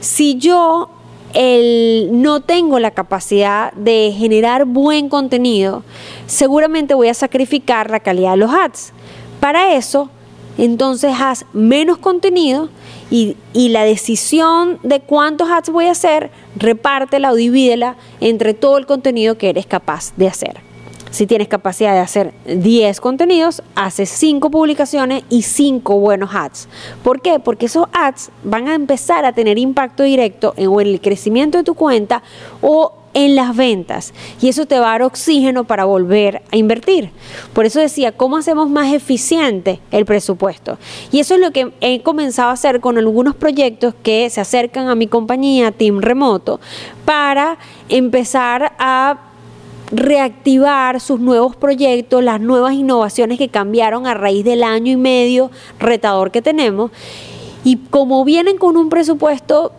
si 0.00 0.36
yo 0.36 0.90
el, 1.34 2.08
no 2.12 2.40
tengo 2.40 2.78
la 2.78 2.92
capacidad 2.92 3.72
de 3.74 4.14
generar 4.16 4.64
buen 4.64 5.08
contenido, 5.08 5.82
seguramente 6.26 6.94
voy 6.94 7.08
a 7.08 7.14
sacrificar 7.14 7.90
la 7.90 8.00
calidad 8.00 8.32
de 8.32 8.36
los 8.38 8.50
ads. 8.52 8.92
Para 9.40 9.74
eso, 9.74 10.08
entonces 10.56 11.12
haz 11.20 11.44
menos 11.52 11.98
contenido 11.98 12.70
y, 13.10 13.36
y, 13.52 13.68
la 13.68 13.84
decisión 13.84 14.78
de 14.82 15.00
cuántos 15.00 15.50
ads 15.50 15.70
voy 15.70 15.86
a 15.86 15.90
hacer, 15.90 16.30
repártela 16.56 17.32
o 17.32 17.34
divídela 17.34 17.96
entre 18.20 18.54
todo 18.54 18.78
el 18.78 18.86
contenido 18.86 19.36
que 19.36 19.50
eres 19.50 19.66
capaz 19.66 20.14
de 20.16 20.28
hacer. 20.28 20.73
Si 21.14 21.28
tienes 21.28 21.46
capacidad 21.46 21.92
de 21.92 22.00
hacer 22.00 22.34
10 22.44 23.00
contenidos, 23.00 23.62
haces 23.76 24.08
5 24.08 24.50
publicaciones 24.50 25.22
y 25.30 25.42
5 25.42 26.00
buenos 26.00 26.34
ads. 26.34 26.66
¿Por 27.04 27.22
qué? 27.22 27.38
Porque 27.38 27.66
esos 27.66 27.86
ads 27.92 28.32
van 28.42 28.66
a 28.66 28.74
empezar 28.74 29.24
a 29.24 29.32
tener 29.32 29.56
impacto 29.56 30.02
directo 30.02 30.54
en, 30.56 30.72
el 30.80 31.00
crecimiento 31.00 31.56
de 31.56 31.62
tu 31.62 31.74
cuenta 31.76 32.24
o 32.60 32.94
en 33.14 33.36
las 33.36 33.54
ventas 33.54 34.12
y 34.40 34.48
eso 34.48 34.66
te 34.66 34.80
va 34.80 34.88
a 34.88 34.90
dar 34.90 35.02
oxígeno 35.02 35.62
para 35.62 35.84
volver 35.84 36.42
a 36.50 36.56
invertir. 36.56 37.12
Por 37.52 37.64
eso 37.64 37.78
decía, 37.78 38.10
¿cómo 38.10 38.36
hacemos 38.36 38.68
más 38.68 38.92
eficiente 38.92 39.78
el 39.92 40.06
presupuesto? 40.06 40.78
Y 41.12 41.20
eso 41.20 41.34
es 41.34 41.40
lo 41.40 41.52
que 41.52 41.70
he 41.80 42.02
comenzado 42.02 42.48
a 42.48 42.54
hacer 42.54 42.80
con 42.80 42.98
algunos 42.98 43.36
proyectos 43.36 43.94
que 44.02 44.28
se 44.30 44.40
acercan 44.40 44.88
a 44.88 44.96
mi 44.96 45.06
compañía 45.06 45.70
Team 45.70 46.00
Remoto 46.00 46.58
para 47.04 47.56
empezar 47.88 48.72
a 48.80 49.30
reactivar 49.90 51.00
sus 51.00 51.20
nuevos 51.20 51.56
proyectos, 51.56 52.22
las 52.22 52.40
nuevas 52.40 52.74
innovaciones 52.74 53.38
que 53.38 53.48
cambiaron 53.48 54.06
a 54.06 54.14
raíz 54.14 54.44
del 54.44 54.62
año 54.62 54.92
y 54.92 54.96
medio 54.96 55.50
retador 55.78 56.30
que 56.30 56.42
tenemos. 56.42 56.90
Y 57.64 57.76
como 57.76 58.24
vienen 58.24 58.58
con 58.58 58.76
un 58.76 58.88
presupuesto 58.88 59.72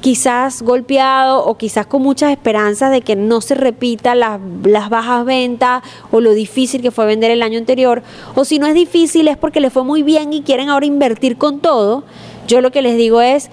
quizás 0.00 0.62
golpeado 0.62 1.44
o 1.44 1.56
quizás 1.56 1.86
con 1.86 2.02
muchas 2.02 2.30
esperanzas 2.30 2.90
de 2.90 3.02
que 3.02 3.16
no 3.16 3.40
se 3.40 3.54
repita 3.54 4.14
las, 4.14 4.40
las, 4.64 4.88
bajas 4.88 5.24
ventas 5.24 5.82
o 6.10 6.20
lo 6.20 6.32
difícil 6.32 6.80
que 6.80 6.90
fue 6.90 7.06
vender 7.06 7.30
el 7.30 7.42
año 7.42 7.58
anterior, 7.58 8.02
o 8.34 8.44
si 8.44 8.58
no 8.58 8.66
es 8.66 8.74
difícil 8.74 9.28
es 9.28 9.36
porque 9.36 9.60
le 9.60 9.70
fue 9.70 9.84
muy 9.84 10.02
bien 10.02 10.32
y 10.32 10.42
quieren 10.42 10.70
ahora 10.70 10.86
invertir 10.86 11.36
con 11.36 11.60
todo, 11.60 12.04
yo 12.46 12.60
lo 12.60 12.72
que 12.72 12.82
les 12.82 12.96
digo 12.96 13.20
es, 13.20 13.50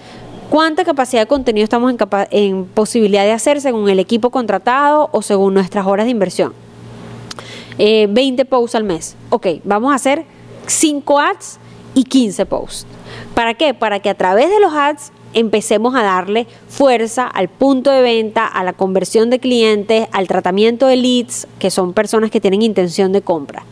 ¿Cuánta 0.50 0.82
capacidad 0.84 1.22
de 1.22 1.26
contenido 1.26 1.64
estamos 1.64 1.92
en, 1.92 1.98
en, 2.30 2.64
posibilidad 2.64 3.24
de 3.24 3.32
hacer 3.32 3.60
según 3.60 3.90
el 3.90 3.98
equipo 3.98 4.30
contratado 4.30 5.10
o 5.12 5.20
según 5.20 5.52
nuestras 5.52 5.86
horas 5.86 6.06
de 6.06 6.10
inversión? 6.10 6.54
20 7.76 8.42
eh, 8.42 8.44
posts 8.46 8.74
al 8.74 8.84
mes. 8.84 9.14
Ok, 9.28 9.46
vamos 9.64 9.92
a 9.92 9.96
hacer 9.96 10.24
5 10.66 11.20
ads 11.20 11.58
y 11.94 12.04
15 12.04 12.46
posts. 12.46 12.86
¿Para 13.34 13.54
qué? 13.54 13.74
Para 13.74 14.00
que 14.00 14.08
a 14.08 14.14
través 14.14 14.48
de 14.48 14.58
los 14.58 14.72
ads 14.72 15.12
empecemos 15.34 15.94
a 15.94 16.02
darle 16.02 16.46
fuerza 16.68 17.26
al 17.26 17.48
punto 17.48 17.90
de 17.90 18.00
venta, 18.00 18.46
a 18.46 18.64
la 18.64 18.72
conversión 18.72 19.28
de 19.28 19.40
clientes, 19.40 20.08
al 20.12 20.28
tratamiento 20.28 20.86
de 20.86 20.96
leads, 20.96 21.46
que 21.58 21.70
son 21.70 21.92
personas 21.92 22.30
que 22.30 22.40
tienen 22.40 22.62
intención 22.62 23.12
de 23.12 23.20
compra. 23.20 23.64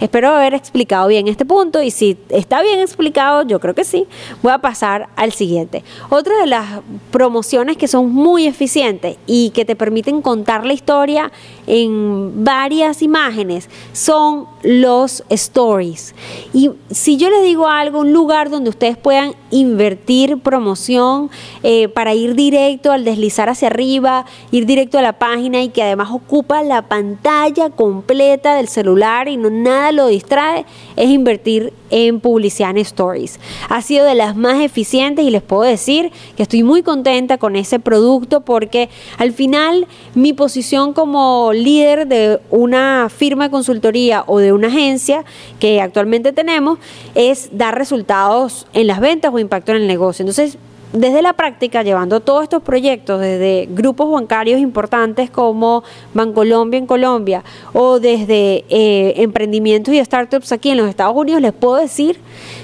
Espero 0.00 0.28
haber 0.28 0.52
explicado 0.52 1.08
bien 1.08 1.26
este 1.26 1.46
punto 1.46 1.82
y 1.82 1.90
si 1.90 2.18
está 2.28 2.62
bien 2.62 2.80
explicado, 2.80 3.46
yo 3.46 3.60
creo 3.60 3.74
que 3.74 3.84
sí, 3.84 4.06
voy 4.42 4.52
a 4.52 4.58
pasar 4.58 5.08
al 5.16 5.32
siguiente. 5.32 5.84
Otra 6.10 6.38
de 6.38 6.46
las 6.46 6.80
promociones 7.10 7.76
que 7.76 7.88
son 7.88 8.12
muy 8.12 8.46
eficientes 8.46 9.16
y 9.26 9.50
que 9.50 9.64
te 9.64 9.74
permiten 9.74 10.20
contar 10.20 10.66
la 10.66 10.74
historia 10.74 11.32
en 11.66 12.44
varias 12.44 13.00
imágenes 13.00 13.70
son 13.92 14.46
los 14.66 15.22
stories. 15.30 16.14
Y 16.52 16.72
si 16.90 17.16
yo 17.16 17.30
les 17.30 17.44
digo 17.44 17.68
algo, 17.68 18.00
un 18.00 18.12
lugar 18.12 18.50
donde 18.50 18.68
ustedes 18.70 18.96
puedan 18.96 19.34
invertir 19.50 20.38
promoción 20.38 21.30
eh, 21.62 21.88
para 21.88 22.14
ir 22.14 22.34
directo 22.34 22.90
al 22.90 23.04
deslizar 23.04 23.48
hacia 23.48 23.68
arriba, 23.68 24.26
ir 24.50 24.66
directo 24.66 24.98
a 24.98 25.02
la 25.02 25.18
página 25.20 25.62
y 25.62 25.68
que 25.68 25.84
además 25.84 26.08
ocupa 26.10 26.64
la 26.64 26.82
pantalla 26.82 27.70
completa 27.70 28.56
del 28.56 28.66
celular 28.66 29.28
y 29.28 29.36
no 29.36 29.50
nada 29.50 29.92
lo 29.92 30.08
distrae, 30.08 30.66
es 30.96 31.10
invertir 31.10 31.72
en 31.90 32.20
publicidad 32.20 32.70
en 32.70 32.78
stories. 32.78 33.38
Ha 33.68 33.82
sido 33.82 34.04
de 34.04 34.14
las 34.14 34.36
más 34.36 34.60
eficientes 34.60 35.24
y 35.24 35.30
les 35.30 35.42
puedo 35.42 35.62
decir 35.62 36.12
que 36.36 36.42
estoy 36.42 36.62
muy 36.62 36.82
contenta 36.82 37.38
con 37.38 37.56
ese 37.56 37.78
producto 37.78 38.40
porque 38.40 38.88
al 39.18 39.32
final 39.32 39.86
mi 40.14 40.32
posición 40.32 40.92
como 40.92 41.52
líder 41.52 42.06
de 42.06 42.40
una 42.50 43.08
firma 43.08 43.44
de 43.44 43.50
consultoría 43.50 44.24
o 44.26 44.38
de 44.38 44.52
una 44.52 44.68
agencia 44.68 45.24
que 45.60 45.80
actualmente 45.80 46.32
tenemos 46.32 46.78
es 47.14 47.50
dar 47.52 47.76
resultados 47.76 48.66
en 48.72 48.86
las 48.86 49.00
ventas 49.00 49.32
o 49.32 49.38
impacto 49.38 49.72
en 49.72 49.78
el 49.82 49.86
negocio. 49.86 50.22
Entonces, 50.22 50.58
desde 50.96 51.20
la 51.20 51.34
práctica, 51.34 51.82
llevando 51.82 52.20
todos 52.20 52.42
estos 52.42 52.62
proyectos 52.62 53.20
desde 53.20 53.68
grupos 53.70 54.10
bancarios 54.10 54.60
importantes 54.60 55.30
como 55.30 55.84
Bancolombia 56.14 56.78
en 56.78 56.86
Colombia 56.86 57.44
o 57.72 58.00
desde 58.00 58.64
eh, 58.68 59.14
emprendimientos 59.16 59.92
y 59.92 60.02
startups 60.02 60.52
aquí 60.52 60.70
en 60.70 60.78
los 60.78 60.88
Estados 60.88 61.14
Unidos, 61.14 61.42
les 61.42 61.52
puedo 61.52 61.76
decir 61.76 62.18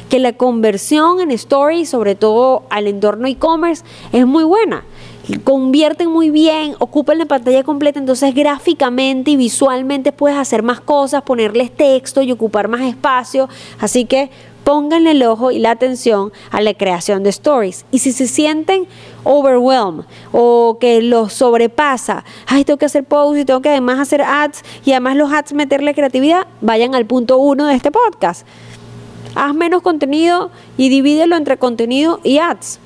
que 0.09 0.19
la 0.19 0.33
conversión 0.33 1.21
en 1.21 1.31
stories, 1.31 1.91
sobre 1.91 2.15
todo 2.15 2.63
al 2.71 2.87
entorno 2.87 3.27
e-commerce, 3.29 3.85
es 4.13 4.27
muy 4.27 4.45
buena 4.45 4.85
convierten 5.45 6.11
muy 6.11 6.31
bien, 6.31 6.75
ocupan 6.79 7.19
la 7.19 7.27
pantalla 7.27 7.63
completa, 7.63 7.99
entonces 7.99 8.35
gráficamente 8.35 9.31
y 9.31 9.37
visualmente 9.37 10.11
puedes 10.11 10.37
hacer 10.37 10.63
más 10.63 10.81
cosas, 10.81 11.23
ponerles 11.23 11.71
texto 11.71 12.23
y 12.23 12.33
ocupar 12.33 12.69
más 12.69 12.81
espacio. 12.83 13.49
Así 13.79 14.05
que 14.05 14.31
pongan 14.65 15.07
el 15.07 15.23
ojo 15.23 15.51
y 15.51 15.59
la 15.59 15.73
atención 15.73 16.33
a 16.51 16.61
la 16.61 16.75
creación 16.75 17.23
de 17.23 17.31
stories. 17.31 17.85
Y 17.91 17.99
si 17.99 18.13
se 18.13 18.27
sienten 18.27 18.87
overwhelmed 19.25 20.05
o 20.33 20.79
que 20.81 21.03
los 21.03 21.33
sobrepasa, 21.33 22.25
ay, 22.47 22.65
tengo 22.65 22.79
que 22.79 22.87
hacer 22.87 23.05
posts 23.05 23.41
y 23.41 23.45
tengo 23.45 23.61
que 23.61 23.71
además 23.71 23.99
hacer 23.99 24.23
ads 24.23 24.63
y 24.85 24.93
además 24.93 25.17
los 25.17 25.33
ads 25.33 25.53
meterle 25.53 25.95
creatividad, 25.95 26.47
vayan 26.61 26.95
al 26.95 27.07
punto 27.07 27.39
uno 27.39 27.67
de 27.67 27.75
este 27.75 27.91
podcast. 27.91 28.47
Haz 29.35 29.55
menos 29.55 29.83
contenido 29.83 30.51
y 30.77 30.89
divídelo 30.89 31.37
entre 31.37 31.57
contenido 31.57 32.21
y 32.23 32.39
ads. 32.39 32.81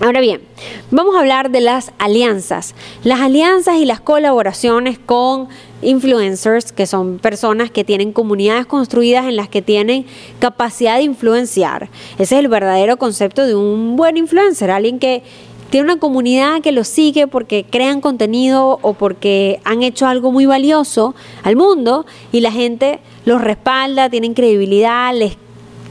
Ahora 0.00 0.20
bien, 0.20 0.42
vamos 0.90 1.16
a 1.16 1.20
hablar 1.20 1.50
de 1.50 1.62
las 1.62 1.92
alianzas. 1.98 2.74
Las 3.02 3.20
alianzas 3.20 3.76
y 3.76 3.86
las 3.86 4.00
colaboraciones 4.00 4.98
con 4.98 5.48
influencers, 5.86 6.72
que 6.72 6.86
son 6.86 7.18
personas 7.18 7.70
que 7.70 7.84
tienen 7.84 8.12
comunidades 8.12 8.66
construidas 8.66 9.26
en 9.26 9.36
las 9.36 9.48
que 9.48 9.62
tienen 9.62 10.04
capacidad 10.40 10.96
de 10.96 11.02
influenciar. 11.04 11.88
Ese 12.18 12.34
es 12.34 12.40
el 12.40 12.48
verdadero 12.48 12.96
concepto 12.96 13.46
de 13.46 13.54
un 13.54 13.96
buen 13.96 14.16
influencer, 14.16 14.70
alguien 14.70 14.98
que 14.98 15.22
tiene 15.70 15.92
una 15.92 16.00
comunidad 16.00 16.60
que 16.60 16.72
lo 16.72 16.84
sigue 16.84 17.26
porque 17.28 17.64
crean 17.64 18.00
contenido 18.00 18.78
o 18.82 18.94
porque 18.94 19.60
han 19.64 19.82
hecho 19.82 20.06
algo 20.06 20.32
muy 20.32 20.46
valioso 20.46 21.14
al 21.42 21.56
mundo 21.56 22.04
y 22.32 22.40
la 22.40 22.50
gente 22.50 23.00
los 23.24 23.40
respalda, 23.40 24.10
tienen 24.10 24.34
credibilidad, 24.34 25.14
les 25.14 25.36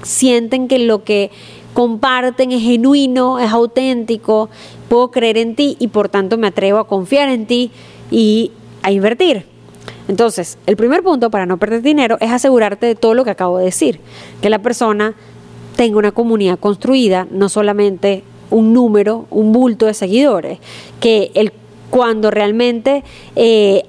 sienten 0.03 0.67
que 0.67 0.79
lo 0.79 1.03
que 1.03 1.31
comparten 1.73 2.51
es 2.51 2.61
genuino, 2.61 3.39
es 3.39 3.51
auténtico, 3.51 4.49
puedo 4.89 5.11
creer 5.11 5.37
en 5.37 5.55
ti 5.55 5.77
y 5.79 5.87
por 5.87 6.09
tanto 6.09 6.37
me 6.37 6.47
atrevo 6.47 6.79
a 6.79 6.87
confiar 6.87 7.29
en 7.29 7.45
ti 7.45 7.71
y 8.11 8.51
a 8.81 8.91
invertir. 8.91 9.54
Entonces, 10.07 10.57
el 10.65 10.75
primer 10.75 11.01
punto 11.03 11.29
para 11.29 11.45
no 11.45 11.57
perder 11.57 11.81
dinero 11.81 12.17
es 12.19 12.31
asegurarte 12.31 12.85
de 12.85 12.95
todo 12.95 13.13
lo 13.13 13.23
que 13.23 13.31
acabo 13.31 13.57
de 13.57 13.65
decir, 13.65 13.99
que 14.41 14.49
la 14.49 14.59
persona 14.59 15.15
tenga 15.75 15.97
una 15.97 16.11
comunidad 16.11 16.59
construida, 16.59 17.27
no 17.31 17.49
solamente 17.49 18.23
un 18.51 18.73
número, 18.73 19.25
un 19.31 19.51
bulto 19.51 19.87
de 19.87 19.93
seguidores, 19.93 20.59
que 20.99 21.31
el 21.33 21.51
cuando 21.89 22.31
realmente 22.31 23.03
eh, 23.35 23.83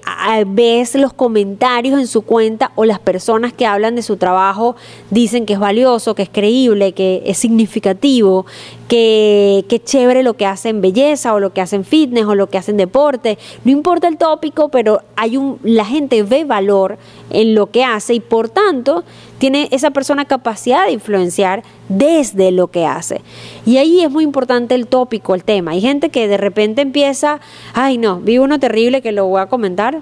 ves 0.47 0.95
los 0.95 1.13
comentarios 1.13 1.99
en 1.99 2.07
su 2.07 2.23
cuenta 2.23 2.73
o 2.75 2.85
las 2.85 2.99
personas 2.99 3.53
que 3.53 3.67
hablan 3.67 3.97
de 3.97 4.03
su 4.03 4.17
trabajo 4.17 4.77
dicen 5.11 5.47
que 5.47 5.55
es 5.55 5.59
valioso, 5.59 6.15
que 6.15 6.23
es 6.23 6.29
creíble, 6.29 6.93
que 6.93 7.23
es 7.27 7.39
significativo, 7.39 8.47
que, 8.89 9.65
que 9.69 9.83
chévere 9.83 10.23
lo 10.23 10.35
que 10.35 10.47
hacen 10.47 10.81
belleza 10.81 11.35
o 11.35 11.41
lo 11.41 11.53
que 11.53 11.61
hacen 11.61 11.85
fitness 11.85 12.27
o 12.27 12.35
lo 12.35 12.49
que 12.49 12.59
hacen 12.59 12.77
deporte. 12.77 13.39
No 13.65 13.73
importa 13.73 14.09
el 14.09 14.19
tópico, 14.19 14.69
pero 14.69 15.03
hay 15.17 15.37
un, 15.37 15.59
la 15.63 15.85
gente 15.85 16.23
ve 16.23 16.45
valor 16.45 16.99
en 17.31 17.55
lo 17.55 17.71
que 17.71 17.85
hace 17.85 18.15
y 18.15 18.21
por 18.21 18.49
tanto 18.49 19.05
tiene 19.39 19.69
esa 19.71 19.91
persona 19.91 20.25
capacidad 20.25 20.87
de 20.87 20.93
influenciar 20.93 21.63
desde 21.89 22.51
lo 22.51 22.69
que 22.69 22.87
hace. 22.87 23.21
Y 23.65 23.77
ahí 23.79 24.01
es 24.03 24.11
muy 24.11 24.25
importante 24.25 24.75
el 24.75 24.87
tópico, 24.87 25.35
el 25.35 25.45
tema. 25.45 25.73
Hay 25.73 25.81
gente 25.81 26.11
que 26.11 26.29
de 26.29 26.37
repente 26.37 26.83
empieza, 26.83 27.41
ay 27.75 27.99
no, 27.99 28.21
vi 28.21 28.39
uno 28.39 28.59
terrible 28.59 29.03
que 29.03 29.13
lo 29.13 29.27
voy 29.27 29.41
a 29.41 29.47
comentar. 29.47 30.01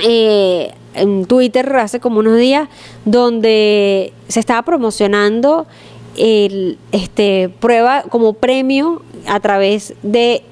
Eh, 0.00 0.72
en 0.94 1.24
Twitter 1.24 1.74
hace 1.76 2.00
como 2.00 2.18
unos 2.18 2.36
días 2.36 2.68
donde 3.04 4.12
se 4.28 4.40
estaba 4.40 4.62
promocionando 4.62 5.66
el 6.16 6.78
este 6.92 7.50
prueba 7.60 8.02
como 8.02 8.34
premio 8.34 9.02
a 9.26 9.40
través 9.40 9.94
de 10.02 10.42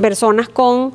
personas 0.00 0.48
con 0.48 0.92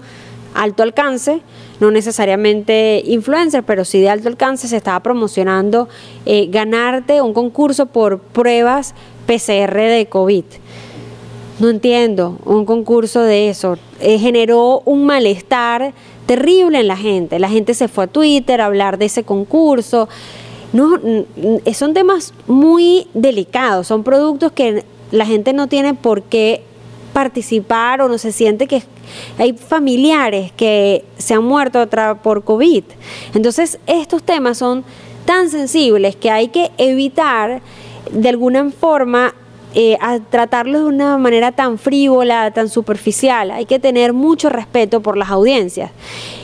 alto 0.54 0.84
alcance 0.84 1.42
no 1.80 1.92
necesariamente 1.92 3.04
influencer, 3.06 3.64
pero 3.64 3.86
sí 3.86 4.00
de 4.02 4.10
alto 4.10 4.28
alcance, 4.30 4.68
se 4.68 4.78
estaba 4.78 5.00
promocionando 5.02 5.88
eh, 6.26 6.48
ganarte 6.50 7.22
un 7.22 7.34
concurso 7.34 7.86
por 7.86 8.20
pruebas 8.20 8.96
PCR 9.26 9.76
de 9.76 10.08
COVID. 10.10 10.46
No 11.60 11.70
entiendo, 11.70 12.38
un 12.46 12.66
concurso 12.66 13.22
de 13.22 13.50
eso. 13.50 13.78
Eh, 14.00 14.20
generó 14.20 14.82
un 14.86 15.06
malestar 15.06 15.94
terrible 16.28 16.80
en 16.80 16.88
la 16.88 16.98
gente. 16.98 17.40
La 17.40 17.50
gente 17.50 17.74
se 17.74 17.88
fue 17.88 18.04
a 18.04 18.08
Twitter 18.08 18.62
a 18.62 18.66
hablar 18.66 18.98
de 18.98 19.06
ese 19.06 19.24
concurso. 19.24 20.08
No, 20.74 21.00
son 21.74 21.94
temas 21.94 22.34
muy 22.46 23.08
delicados, 23.14 23.88
son 23.88 24.04
productos 24.04 24.52
que 24.52 24.84
la 25.12 25.26
gente 25.26 25.54
no 25.54 25.68
tiene 25.68 25.94
por 25.94 26.24
qué 26.24 26.64
participar 27.18 28.00
o 28.02 28.08
no 28.08 28.20
se 28.20 28.32
siente 28.32 28.68
que 28.68 28.84
hay 29.40 29.54
familiares 29.54 30.52
que 30.52 31.04
se 31.18 31.34
han 31.34 31.44
muerto 31.44 31.84
por 32.22 32.44
COVID. 32.44 32.84
Entonces, 33.34 33.80
estos 33.88 34.22
temas 34.22 34.60
son 34.60 34.84
tan 35.26 35.50
sensibles 35.50 36.16
que 36.16 36.30
hay 36.30 36.50
que 36.50 36.70
evitar 36.78 37.64
de 38.12 38.30
alguna 38.30 38.70
forma 38.70 39.34
eh, 39.74 39.98
tratarlos 40.30 40.82
de 40.84 40.88
una 40.90 41.18
manera 41.18 41.52
tan 41.52 41.80
frívola, 41.80 42.52
tan 42.52 42.70
superficial. 42.70 43.50
Hay 43.50 43.66
que 43.66 43.80
tener 43.80 44.14
mucho 44.14 44.50
respeto 44.50 45.02
por 45.02 45.18
las 45.18 45.32
audiencias. 45.32 45.90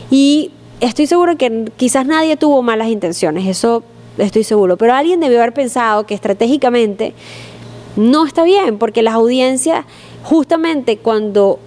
Y 0.10 0.50
estoy 0.80 1.06
seguro 1.06 1.38
que 1.38 1.72
quizás 1.78 2.08
nadie 2.08 2.36
tuvo 2.36 2.64
malas 2.64 2.88
intenciones, 2.88 3.46
eso 3.46 3.84
estoy 4.18 4.44
seguro, 4.44 4.76
pero 4.76 4.96
alguien 4.96 5.20
debió 5.20 5.38
haber 5.38 5.54
pensado 5.54 6.08
que 6.08 6.16
estratégicamente 6.16 7.14
no 7.96 8.26
está 8.26 8.44
bien, 8.44 8.80
porque 8.80 9.04
las 9.04 9.14
audiencias, 9.14 9.86
justamente 10.24 10.98
cuando 10.98 11.60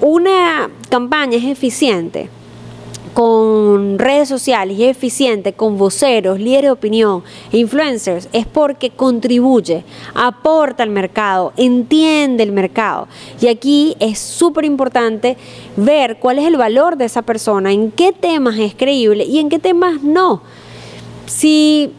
una 0.00 0.70
campaña 0.88 1.36
es 1.36 1.44
eficiente, 1.44 2.28
con 3.14 3.98
redes 3.98 4.28
sociales 4.28 4.78
y 4.78 4.84
es 4.84 4.96
eficiente 4.96 5.52
con 5.52 5.76
voceros, 5.76 6.38
líderes 6.38 6.68
de 6.68 6.70
opinión 6.70 7.24
influencers 7.52 8.28
es 8.32 8.46
porque 8.46 8.90
contribuye, 8.90 9.84
aporta 10.14 10.82
al 10.82 10.90
mercado, 10.90 11.52
entiende 11.56 12.42
el 12.42 12.52
mercado. 12.52 13.08
Y 13.40 13.48
aquí 13.48 13.96
es 13.98 14.18
súper 14.18 14.64
importante 14.64 15.36
ver 15.76 16.18
cuál 16.18 16.38
es 16.38 16.46
el 16.46 16.56
valor 16.56 16.96
de 16.96 17.06
esa 17.06 17.22
persona, 17.22 17.72
en 17.72 17.90
qué 17.90 18.12
temas 18.12 18.58
es 18.58 18.74
creíble 18.74 19.24
y 19.24 19.38
en 19.38 19.48
qué 19.48 19.58
temas 19.58 20.02
no. 20.02 20.42
Si 21.26 21.92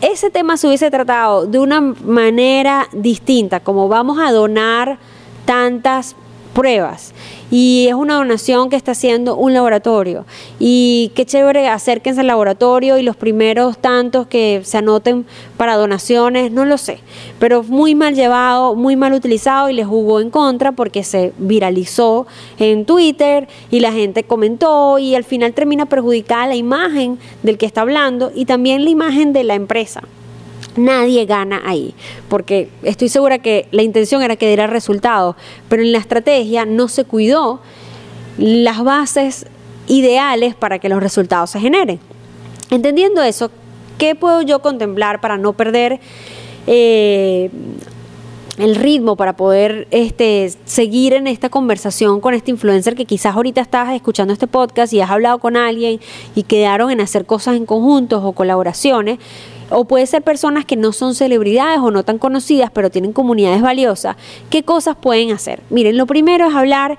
ese 0.00 0.30
tema 0.30 0.56
se 0.56 0.68
hubiese 0.68 0.90
tratado 0.90 1.46
de 1.46 1.58
una 1.58 1.80
manera 1.80 2.88
distinta, 2.92 3.60
como 3.60 3.88
vamos 3.88 4.18
a 4.20 4.30
donar 4.32 4.98
tantas 5.48 6.14
pruebas. 6.52 7.14
Y 7.50 7.86
es 7.88 7.94
una 7.94 8.16
donación 8.16 8.68
que 8.68 8.76
está 8.76 8.92
haciendo 8.92 9.34
un 9.34 9.54
laboratorio. 9.54 10.26
Y 10.58 11.10
qué 11.14 11.24
chévere 11.24 11.68
acérquense 11.68 12.20
al 12.20 12.26
laboratorio 12.26 12.98
y 12.98 13.02
los 13.02 13.16
primeros 13.16 13.78
tantos 13.78 14.26
que 14.26 14.60
se 14.64 14.76
anoten 14.76 15.24
para 15.56 15.76
donaciones, 15.76 16.52
no 16.52 16.66
lo 16.66 16.76
sé, 16.76 16.98
pero 17.38 17.62
muy 17.62 17.94
mal 17.94 18.14
llevado, 18.14 18.74
muy 18.74 18.94
mal 18.94 19.14
utilizado 19.14 19.70
y 19.70 19.72
les 19.72 19.86
jugó 19.86 20.20
en 20.20 20.28
contra 20.28 20.72
porque 20.72 21.02
se 21.02 21.32
viralizó 21.38 22.26
en 22.58 22.84
Twitter 22.84 23.48
y 23.70 23.80
la 23.80 23.92
gente 23.92 24.24
comentó 24.24 24.98
y 24.98 25.14
al 25.14 25.24
final 25.24 25.54
termina 25.54 25.86
perjudicada 25.86 26.48
la 26.48 26.56
imagen 26.56 27.18
del 27.42 27.56
que 27.56 27.64
está 27.64 27.80
hablando 27.80 28.32
y 28.34 28.44
también 28.44 28.84
la 28.84 28.90
imagen 28.90 29.32
de 29.32 29.44
la 29.44 29.54
empresa 29.54 30.02
nadie 30.78 31.26
gana 31.26 31.62
ahí, 31.64 31.94
porque 32.28 32.68
estoy 32.82 33.08
segura 33.08 33.38
que 33.38 33.68
la 33.70 33.82
intención 33.82 34.22
era 34.22 34.36
que 34.36 34.46
diera 34.46 34.66
resultados, 34.66 35.36
pero 35.68 35.82
en 35.82 35.92
la 35.92 35.98
estrategia 35.98 36.64
no 36.64 36.88
se 36.88 37.04
cuidó 37.04 37.60
las 38.38 38.82
bases 38.82 39.46
ideales 39.88 40.54
para 40.54 40.78
que 40.78 40.88
los 40.88 41.02
resultados 41.02 41.50
se 41.50 41.60
generen. 41.60 41.98
Entendiendo 42.70 43.22
eso, 43.22 43.50
¿qué 43.98 44.14
puedo 44.14 44.42
yo 44.42 44.60
contemplar 44.60 45.20
para 45.20 45.38
no 45.38 45.54
perder 45.54 46.00
eh, 46.66 47.50
el 48.58 48.74
ritmo 48.74 49.16
para 49.16 49.36
poder 49.36 49.86
este, 49.90 50.52
seguir 50.64 51.14
en 51.14 51.26
esta 51.26 51.48
conversación 51.48 52.20
con 52.20 52.34
este 52.34 52.50
influencer 52.50 52.94
que 52.94 53.04
quizás 53.04 53.36
ahorita 53.36 53.60
estás 53.60 53.92
escuchando 53.94 54.32
este 54.32 54.46
podcast 54.46 54.92
y 54.92 55.00
has 55.00 55.10
hablado 55.10 55.38
con 55.38 55.56
alguien 55.56 56.00
y 56.34 56.42
quedaron 56.42 56.90
en 56.90 57.00
hacer 57.00 57.24
cosas 57.24 57.56
en 57.56 57.66
conjuntos 57.66 58.22
o 58.24 58.32
colaboraciones 58.32 59.18
o 59.70 59.84
puede 59.84 60.06
ser 60.06 60.22
personas 60.22 60.64
que 60.64 60.76
no 60.76 60.92
son 60.92 61.14
celebridades 61.14 61.80
o 61.80 61.90
no 61.90 62.02
tan 62.02 62.18
conocidas, 62.18 62.70
pero 62.72 62.90
tienen 62.90 63.12
comunidades 63.12 63.62
valiosas, 63.62 64.16
¿qué 64.50 64.62
cosas 64.62 64.96
pueden 64.96 65.30
hacer? 65.32 65.62
Miren, 65.70 65.96
lo 65.96 66.06
primero 66.06 66.48
es 66.48 66.54
hablar 66.54 66.98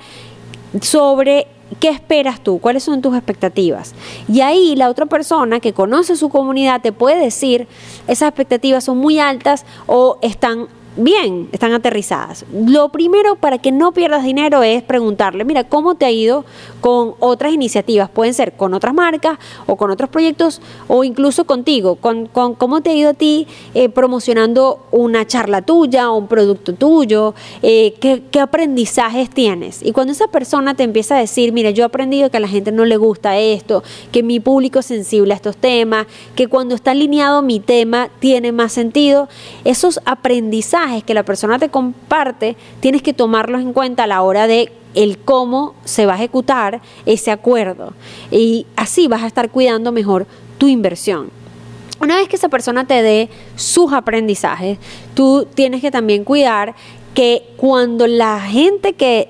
sobre 0.81 1.47
¿Qué 1.79 1.89
esperas 1.89 2.41
tú? 2.41 2.59
¿Cuáles 2.59 2.83
son 2.83 3.01
tus 3.01 3.15
expectativas? 3.15 3.93
Y 4.27 4.41
ahí 4.41 4.75
la 4.75 4.89
otra 4.89 5.05
persona 5.05 5.59
que 5.59 5.71
conoce 5.71 6.15
su 6.15 6.29
comunidad 6.29 6.81
te 6.81 6.91
puede 6.91 7.21
decir, 7.23 7.67
esas 8.07 8.29
expectativas 8.29 8.83
son 8.83 8.97
muy 8.97 9.19
altas 9.19 9.65
o 9.85 10.17
están 10.21 10.67
bien, 10.95 11.49
están 11.51 11.73
aterrizadas. 11.73 12.45
Lo 12.53 12.89
primero 12.89 13.35
para 13.35 13.57
que 13.57 13.71
no 13.71 13.91
pierdas 13.91 14.23
dinero 14.23 14.63
es 14.63 14.81
preguntarle, 14.83 15.45
mira, 15.45 15.63
¿cómo 15.63 15.95
te 15.95 16.05
ha 16.05 16.11
ido 16.11 16.45
con 16.81 17.15
otras 17.19 17.53
iniciativas? 17.53 18.09
Pueden 18.09 18.33
ser 18.33 18.53
con 18.53 18.73
otras 18.73 18.93
marcas 18.93 19.37
o 19.67 19.75
con 19.75 19.91
otros 19.91 20.09
proyectos 20.09 20.61
o 20.87 21.03
incluso 21.03 21.45
contigo, 21.45 21.95
con, 21.95 22.27
cómo 22.27 22.81
te 22.81 22.91
ha 22.91 22.93
ido 22.93 23.11
a 23.11 23.13
ti 23.13 23.47
eh, 23.73 23.89
promocionando 23.89 24.79
una 24.91 25.25
charla 25.27 25.61
tuya 25.61 26.11
o 26.11 26.17
un 26.17 26.27
producto 26.27 26.73
tuyo, 26.73 27.33
eh, 27.61 27.93
¿qué, 27.99 28.23
qué 28.31 28.39
aprendizajes 28.39 29.29
tienes. 29.29 29.81
Y 29.83 29.91
cuando 29.91 30.13
esa 30.13 30.27
persona 30.27 30.75
te 30.75 30.83
empieza 30.83 31.15
a 31.15 31.19
decir, 31.19 31.51
mira, 31.51 31.69
yo 31.71 31.83
he 31.83 31.85
aprendido 31.85 32.29
que 32.29 32.37
a 32.37 32.39
la 32.39 32.47
gente 32.47 32.71
no 32.71 32.85
le 32.85 32.97
gusta 32.97 33.37
esto, 33.37 33.83
que 34.11 34.23
mi 34.23 34.39
público 34.39 34.79
es 34.79 34.85
sensible 34.85 35.33
a 35.33 35.35
estos 35.35 35.57
temas, 35.57 36.07
que 36.35 36.47
cuando 36.47 36.75
está 36.75 36.91
alineado 36.91 37.41
mi 37.41 37.59
tema 37.59 38.09
tiene 38.19 38.51
más 38.51 38.71
sentido, 38.73 39.29
esos 39.63 39.99
aprendizajes 40.05 40.78
que 41.05 41.13
la 41.13 41.23
persona 41.23 41.59
te 41.59 41.69
comparte, 41.69 42.55
tienes 42.79 43.01
que 43.01 43.13
tomarlos 43.13 43.61
en 43.61 43.73
cuenta 43.73 44.03
a 44.03 44.07
la 44.07 44.21
hora 44.21 44.47
de 44.47 44.71
el 44.95 45.17
cómo 45.17 45.75
se 45.83 46.05
va 46.05 46.13
a 46.13 46.15
ejecutar 46.15 46.81
ese 47.05 47.31
acuerdo. 47.31 47.93
Y 48.31 48.65
así 48.75 49.07
vas 49.07 49.23
a 49.23 49.27
estar 49.27 49.49
cuidando 49.49 49.91
mejor 49.91 50.25
tu 50.57 50.67
inversión. 50.67 51.31
Una 52.01 52.15
vez 52.15 52.29
que 52.29 52.37
esa 52.37 52.49
persona 52.49 52.85
te 52.85 53.01
dé 53.01 53.29
sus 53.55 53.91
aprendizajes, 53.91 54.77
tú 55.15 55.47
tienes 55.53 55.81
que 55.81 55.91
también 55.91 56.23
cuidar 56.23 56.75
que 57.13 57.43
cuando 57.57 58.07
la 58.07 58.39
gente 58.39 58.93
que 58.93 59.29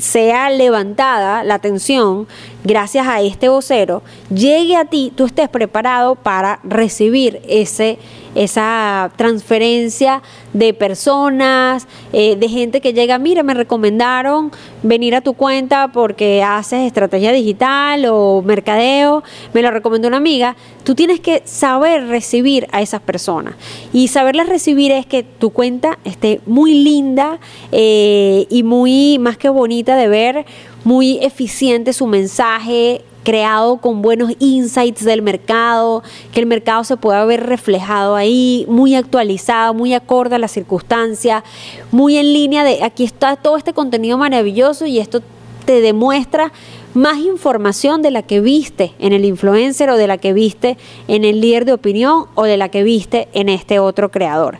sea 0.00 0.50
levantada 0.50 1.44
la 1.44 1.54
atención 1.54 2.26
gracias 2.64 3.06
a 3.06 3.20
este 3.20 3.48
vocero, 3.48 4.02
llegue 4.32 4.76
a 4.76 4.84
ti, 4.84 5.12
tú 5.14 5.26
estés 5.26 5.48
preparado 5.48 6.14
para 6.14 6.60
recibir 6.64 7.40
ese 7.48 7.98
esa 8.34 9.10
transferencia 9.16 10.22
de 10.52 10.74
personas, 10.74 11.86
eh, 12.12 12.36
de 12.36 12.48
gente 12.48 12.80
que 12.80 12.92
llega, 12.92 13.18
mira, 13.18 13.42
me 13.42 13.54
recomendaron 13.54 14.50
venir 14.82 15.14
a 15.14 15.20
tu 15.20 15.34
cuenta 15.34 15.88
porque 15.88 16.42
haces 16.42 16.86
estrategia 16.86 17.32
digital 17.32 18.06
o 18.06 18.42
mercadeo, 18.42 19.22
me 19.52 19.62
lo 19.62 19.70
recomendó 19.70 20.08
una 20.08 20.16
amiga, 20.16 20.56
tú 20.84 20.94
tienes 20.94 21.20
que 21.20 21.42
saber 21.44 22.08
recibir 22.08 22.66
a 22.72 22.82
esas 22.82 23.00
personas. 23.00 23.54
Y 23.92 24.08
saberlas 24.08 24.48
recibir 24.48 24.92
es 24.92 25.06
que 25.06 25.22
tu 25.22 25.50
cuenta 25.50 25.98
esté 26.04 26.40
muy 26.46 26.74
linda 26.74 27.38
eh, 27.70 28.46
y 28.48 28.62
muy 28.62 29.18
más 29.18 29.36
que 29.36 29.48
bonita 29.48 29.96
de 29.96 30.08
ver, 30.08 30.46
muy 30.84 31.18
eficiente 31.22 31.92
su 31.92 32.06
mensaje, 32.06 33.02
creado 33.22 33.76
con 33.76 34.02
buenos 34.02 34.32
insights 34.38 35.04
del 35.04 35.22
mercado, 35.22 36.02
que 36.32 36.40
el 36.40 36.46
mercado 36.46 36.84
se 36.84 36.96
pueda 36.96 37.24
ver 37.24 37.46
reflejado 37.46 38.16
ahí, 38.16 38.66
muy 38.68 38.94
actualizado, 38.94 39.74
muy 39.74 39.94
acorde 39.94 40.36
a 40.36 40.38
la 40.38 40.48
circunstancia, 40.48 41.44
muy 41.90 42.16
en 42.16 42.32
línea 42.32 42.64
de 42.64 42.82
aquí 42.82 43.04
está 43.04 43.36
todo 43.36 43.56
este 43.56 43.72
contenido 43.72 44.18
maravilloso 44.18 44.86
y 44.86 44.98
esto 44.98 45.22
te 45.64 45.80
demuestra 45.80 46.52
más 46.94 47.18
información 47.18 48.02
de 48.02 48.10
la 48.10 48.22
que 48.22 48.40
viste 48.40 48.92
en 48.98 49.12
el 49.12 49.24
influencer 49.24 49.88
o 49.90 49.96
de 49.96 50.06
la 50.06 50.18
que 50.18 50.32
viste 50.32 50.76
en 51.08 51.24
el 51.24 51.40
líder 51.40 51.64
de 51.64 51.72
opinión 51.72 52.26
o 52.34 52.44
de 52.44 52.56
la 52.56 52.68
que 52.68 52.82
viste 52.82 53.28
en 53.32 53.48
este 53.48 53.78
otro 53.78 54.10
creador. 54.10 54.58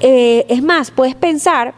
Eh, 0.00 0.46
es 0.48 0.62
más, 0.62 0.90
puedes 0.90 1.14
pensar 1.14 1.74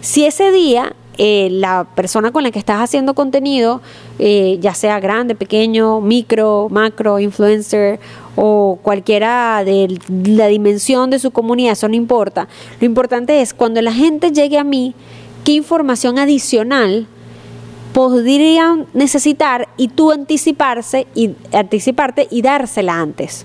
si 0.00 0.24
ese 0.24 0.52
día 0.52 0.94
eh, 1.18 1.48
la 1.50 1.84
persona 1.94 2.32
con 2.32 2.42
la 2.42 2.50
que 2.50 2.58
estás 2.58 2.80
haciendo 2.80 3.14
contenido, 3.14 3.80
eh, 4.18 4.58
ya 4.60 4.74
sea 4.74 4.98
grande, 4.98 5.34
pequeño, 5.34 6.00
micro, 6.00 6.68
macro, 6.70 7.18
influencer 7.18 8.00
o 8.34 8.78
cualquiera 8.82 9.62
de 9.64 9.98
la 10.08 10.46
dimensión 10.46 11.10
de 11.10 11.18
su 11.18 11.30
comunidad, 11.30 11.72
eso 11.72 11.88
no 11.88 11.94
importa. 11.94 12.48
Lo 12.80 12.86
importante 12.86 13.42
es 13.42 13.52
cuando 13.52 13.82
la 13.82 13.92
gente 13.92 14.32
llegue 14.32 14.58
a 14.58 14.64
mí, 14.64 14.94
qué 15.44 15.52
información 15.52 16.18
adicional 16.18 17.06
podrían 17.92 18.86
necesitar 18.94 19.68
y 19.76 19.88
tú 19.88 20.12
anticiparse 20.12 21.06
y 21.14 21.32
anticiparte 21.52 22.26
y 22.30 22.40
dársela 22.40 23.00
antes. 23.00 23.44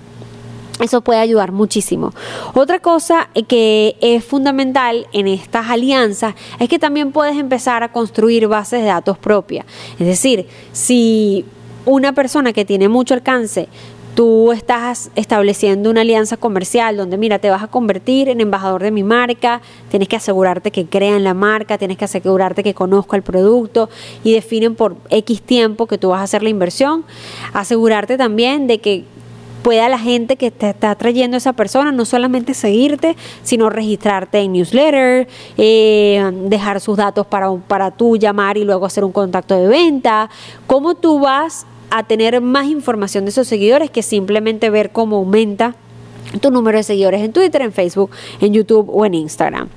Eso 0.79 1.01
puede 1.01 1.19
ayudar 1.19 1.51
muchísimo. 1.51 2.13
Otra 2.53 2.79
cosa 2.79 3.29
que 3.47 3.95
es 3.99 4.23
fundamental 4.23 5.07
en 5.11 5.27
estas 5.27 5.69
alianzas 5.69 6.35
es 6.59 6.69
que 6.69 6.77
también 6.77 7.11
puedes 7.11 7.37
empezar 7.37 7.83
a 7.83 7.91
construir 7.91 8.47
bases 8.47 8.81
de 8.81 8.87
datos 8.87 9.17
propias. 9.17 9.65
Es 9.99 10.05
decir, 10.05 10.47
si 10.71 11.45
una 11.85 12.13
persona 12.13 12.53
que 12.53 12.65
tiene 12.65 12.89
mucho 12.89 13.13
alcance 13.13 13.69
tú 14.17 14.51
estás 14.51 15.11
estableciendo 15.15 15.91
una 15.91 16.01
alianza 16.01 16.37
comercial 16.37 16.97
donde, 16.97 17.19
mira, 17.19 17.37
te 17.37 17.51
vas 17.51 17.61
a 17.61 17.67
convertir 17.67 18.29
en 18.29 18.41
embajador 18.41 18.81
de 18.81 18.89
mi 18.89 19.03
marca, 19.03 19.61
tienes 19.89 20.07
que 20.07 20.15
asegurarte 20.15 20.71
que 20.71 20.87
crean 20.87 21.23
la 21.23 21.35
marca, 21.35 21.77
tienes 21.77 21.99
que 21.99 22.05
asegurarte 22.05 22.63
que 22.63 22.73
conozca 22.73 23.15
el 23.15 23.21
producto 23.21 23.91
y 24.23 24.33
definen 24.33 24.73
por 24.73 24.95
X 25.11 25.43
tiempo 25.43 25.85
que 25.85 25.99
tú 25.99 26.09
vas 26.09 26.21
a 26.21 26.23
hacer 26.23 26.41
la 26.41 26.49
inversión, 26.49 27.05
asegurarte 27.53 28.17
también 28.17 28.65
de 28.65 28.79
que 28.79 29.05
pueda 29.67 29.89
la 29.89 29.99
gente 29.99 30.37
que 30.37 30.49
te 30.49 30.69
está 30.69 30.95
trayendo 30.95 31.35
esa 31.35 31.51
persona 31.51 31.91
no 31.91 32.05
solamente 32.05 32.53
seguirte, 32.53 33.17
sino 33.43 33.69
registrarte 33.69 34.39
en 34.39 34.53
newsletter, 34.53 35.27
eh, 35.57 36.31
dejar 36.45 36.79
sus 36.79 36.95
datos 36.95 37.27
para, 37.27 37.53
para 37.53 37.91
tú 37.91 38.15
llamar 38.15 38.57
y 38.57 38.63
luego 38.63 38.85
hacer 38.85 39.03
un 39.03 39.11
contacto 39.11 39.59
de 39.59 39.67
venta. 39.67 40.29
¿Cómo 40.67 40.95
tú 40.95 41.19
vas 41.19 41.65
a 41.89 42.03
tener 42.03 42.39
más 42.39 42.67
información 42.67 43.25
de 43.25 43.31
esos 43.31 43.45
seguidores 43.45 43.91
que 43.91 44.03
simplemente 44.03 44.69
ver 44.69 44.93
cómo 44.93 45.17
aumenta 45.17 45.75
tu 46.39 46.49
número 46.49 46.77
de 46.77 46.83
seguidores 46.83 47.19
en 47.19 47.33
Twitter, 47.33 47.61
en 47.61 47.73
Facebook, 47.73 48.11
en 48.39 48.53
YouTube 48.53 48.89
o 48.89 49.05
en 49.05 49.15
Instagram? 49.15 49.67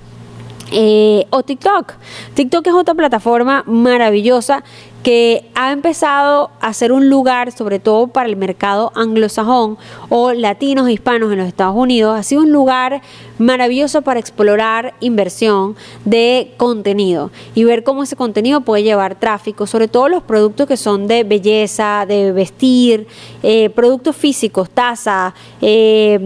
Eh, 0.72 1.26
o 1.30 1.42
TikTok. 1.42 1.94
TikTok 2.34 2.66
es 2.68 2.74
otra 2.74 2.94
plataforma 2.94 3.64
maravillosa 3.66 4.62
que 5.02 5.48
ha 5.54 5.72
empezado 5.72 6.50
a 6.60 6.72
ser 6.74 6.92
un 6.92 7.08
lugar, 7.08 7.52
sobre 7.52 7.78
todo 7.78 8.08
para 8.08 8.28
el 8.28 8.36
mercado 8.36 8.92
anglosajón 8.94 9.78
o 10.10 10.32
latinos 10.32 10.90
hispanos 10.90 11.32
en 11.32 11.38
los 11.38 11.48
Estados 11.48 11.74
Unidos, 11.76 12.18
ha 12.18 12.22
sido 12.22 12.42
un 12.42 12.52
lugar 12.52 13.00
maravilloso 13.38 14.02
para 14.02 14.20
explorar 14.20 14.92
inversión 15.00 15.74
de 16.04 16.52
contenido 16.58 17.30
y 17.54 17.64
ver 17.64 17.82
cómo 17.82 18.02
ese 18.02 18.14
contenido 18.14 18.60
puede 18.60 18.82
llevar 18.82 19.18
tráfico, 19.18 19.66
sobre 19.66 19.88
todo 19.88 20.10
los 20.10 20.22
productos 20.22 20.66
que 20.66 20.76
son 20.76 21.06
de 21.06 21.24
belleza, 21.24 22.04
de 22.06 22.32
vestir, 22.32 23.06
eh, 23.42 23.70
productos 23.70 24.14
físicos, 24.14 24.68
taza, 24.68 25.34
eh, 25.62 26.18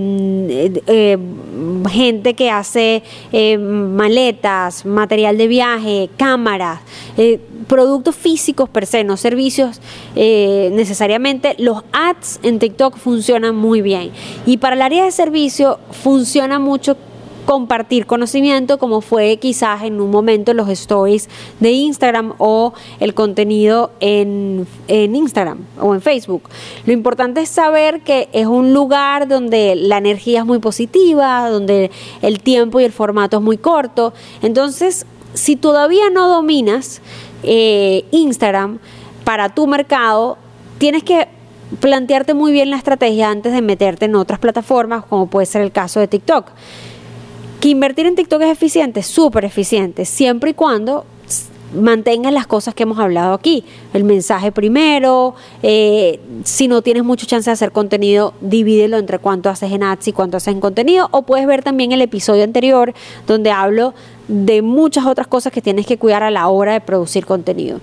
eh, 0.86 1.18
gente 1.88 2.34
que 2.34 2.50
hace 2.50 3.04
maletas, 3.58 4.84
material 4.84 5.38
de 5.38 5.46
viaje, 5.46 6.10
cámaras 6.16 6.80
productos 7.64 8.14
físicos 8.14 8.68
per 8.68 8.86
se, 8.86 9.04
no 9.04 9.16
servicios 9.16 9.80
eh, 10.16 10.70
necesariamente, 10.72 11.54
los 11.58 11.82
ads 11.92 12.40
en 12.42 12.58
TikTok 12.58 12.96
funcionan 12.96 13.56
muy 13.56 13.80
bien. 13.80 14.10
Y 14.46 14.58
para 14.58 14.76
el 14.76 14.82
área 14.82 15.04
de 15.04 15.10
servicio 15.10 15.78
funciona 15.90 16.58
mucho 16.58 16.96
compartir 17.44 18.06
conocimiento 18.06 18.78
como 18.78 19.00
fue 19.00 19.36
quizás 19.36 19.82
en 19.82 20.00
un 20.00 20.10
momento 20.10 20.54
los 20.54 20.68
stories 20.68 21.28
de 21.60 21.72
Instagram 21.72 22.34
o 22.38 22.72
el 23.00 23.14
contenido 23.14 23.92
en, 24.00 24.66
en, 24.88 25.14
Instagram 25.14 25.58
o 25.80 25.94
en 25.94 26.00
Facebook. 26.00 26.48
Lo 26.86 26.92
importante 26.92 27.42
es 27.42 27.48
saber 27.48 28.02
que 28.02 28.28
es 28.32 28.46
un 28.46 28.72
lugar 28.72 29.28
donde 29.28 29.76
la 29.76 29.98
energía 29.98 30.40
es 30.40 30.46
muy 30.46 30.58
positiva, 30.58 31.48
donde 31.50 31.90
el 32.22 32.40
tiempo 32.40 32.80
y 32.80 32.84
el 32.84 32.92
formato 32.92 33.38
es 33.38 33.42
muy 33.42 33.58
corto. 33.58 34.14
Entonces, 34.42 35.06
si 35.34 35.56
todavía 35.56 36.10
no 36.10 36.28
dominas 36.28 37.02
eh, 37.42 38.04
Instagram 38.10 38.78
para 39.24 39.48
tu 39.48 39.66
mercado, 39.66 40.38
tienes 40.78 41.02
que 41.02 41.28
plantearte 41.80 42.34
muy 42.34 42.52
bien 42.52 42.70
la 42.70 42.76
estrategia 42.76 43.30
antes 43.30 43.52
de 43.52 43.62
meterte 43.62 44.04
en 44.04 44.14
otras 44.14 44.38
plataformas, 44.38 45.04
como 45.04 45.26
puede 45.26 45.46
ser 45.46 45.62
el 45.62 45.72
caso 45.72 46.00
de 46.00 46.08
TikTok. 46.08 46.46
Que 47.60 47.68
invertir 47.68 48.06
en 48.06 48.14
TikTok 48.14 48.42
es 48.42 48.50
eficiente, 48.50 49.02
súper 49.02 49.44
eficiente, 49.44 50.04
siempre 50.04 50.50
y 50.50 50.54
cuando 50.54 51.06
mantengas 51.74 52.32
las 52.32 52.46
cosas 52.46 52.74
que 52.74 52.84
hemos 52.84 52.98
hablado 52.98 53.34
aquí. 53.34 53.64
El 53.92 54.04
mensaje 54.04 54.52
primero, 54.52 55.34
eh, 55.62 56.20
si 56.44 56.68
no 56.68 56.82
tienes 56.82 57.04
mucha 57.04 57.26
chance 57.26 57.50
de 57.50 57.52
hacer 57.52 57.72
contenido, 57.72 58.34
divídelo 58.40 58.96
entre 58.98 59.18
cuánto 59.18 59.50
haces 59.50 59.72
en 59.72 59.82
ads 59.82 60.08
y 60.08 60.12
cuánto 60.12 60.36
haces 60.36 60.54
en 60.54 60.60
contenido. 60.60 61.08
O 61.10 61.22
puedes 61.22 61.46
ver 61.46 61.62
también 61.62 61.92
el 61.92 62.00
episodio 62.00 62.44
anterior 62.44 62.94
donde 63.26 63.50
hablo 63.50 63.94
de 64.28 64.62
muchas 64.62 65.06
otras 65.06 65.26
cosas 65.26 65.52
que 65.52 65.62
tienes 65.62 65.86
que 65.86 65.98
cuidar 65.98 66.22
a 66.22 66.30
la 66.30 66.48
hora 66.48 66.72
de 66.72 66.80
producir 66.80 67.26
contenido. 67.26 67.80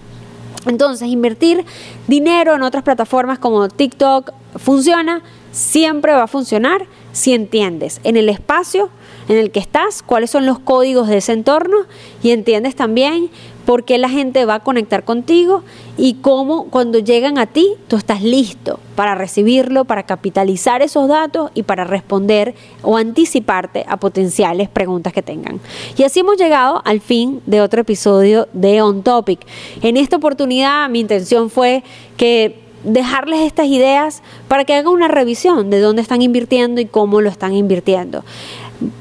Entonces, 0.65 1.07
invertir 1.07 1.65
dinero 2.07 2.55
en 2.55 2.61
otras 2.61 2.83
plataformas 2.83 3.39
como 3.39 3.67
TikTok, 3.67 4.31
funciona, 4.57 5.23
siempre 5.51 6.13
va 6.13 6.23
a 6.23 6.27
funcionar 6.27 6.85
si 7.13 7.33
entiendes 7.33 7.99
en 8.03 8.15
el 8.15 8.29
espacio 8.29 8.89
en 9.27 9.37
el 9.37 9.51
que 9.51 9.59
estás, 9.59 10.01
cuáles 10.03 10.29
son 10.29 10.45
los 10.45 10.59
códigos 10.59 11.07
de 11.07 11.17
ese 11.17 11.33
entorno 11.33 11.77
y 12.21 12.31
entiendes 12.31 12.75
también 12.75 13.29
por 13.65 13.83
qué 13.83 13.97
la 13.97 14.09
gente 14.09 14.45
va 14.45 14.55
a 14.55 14.59
conectar 14.59 15.03
contigo 15.03 15.63
y 15.97 16.15
cómo 16.15 16.65
cuando 16.65 16.99
llegan 16.99 17.37
a 17.37 17.45
ti 17.45 17.75
tú 17.87 17.95
estás 17.95 18.23
listo 18.23 18.79
para 18.95 19.15
recibirlo, 19.15 19.85
para 19.85 20.03
capitalizar 20.03 20.81
esos 20.81 21.07
datos 21.07 21.51
y 21.53 21.63
para 21.63 21.83
responder 21.83 22.55
o 22.81 22.97
anticiparte 22.97 23.85
a 23.87 23.97
potenciales 23.97 24.69
preguntas 24.69 25.13
que 25.13 25.21
tengan. 25.21 25.59
Y 25.97 26.03
así 26.03 26.21
hemos 26.21 26.37
llegado 26.37 26.81
al 26.85 27.01
fin 27.01 27.41
de 27.45 27.61
otro 27.61 27.81
episodio 27.81 28.47
de 28.53 28.81
On 28.81 29.03
Topic. 29.03 29.39
En 29.81 29.97
esta 29.97 30.17
oportunidad 30.17 30.89
mi 30.89 30.99
intención 30.99 31.49
fue 31.49 31.83
que 32.17 32.59
dejarles 32.83 33.41
estas 33.41 33.67
ideas 33.67 34.23
para 34.47 34.65
que 34.65 34.73
hagan 34.73 34.91
una 34.91 35.07
revisión 35.07 35.69
de 35.69 35.79
dónde 35.79 36.01
están 36.01 36.21
invirtiendo 36.21 36.81
y 36.81 36.85
cómo 36.85 37.21
lo 37.21 37.29
están 37.29 37.53
invirtiendo. 37.53 38.23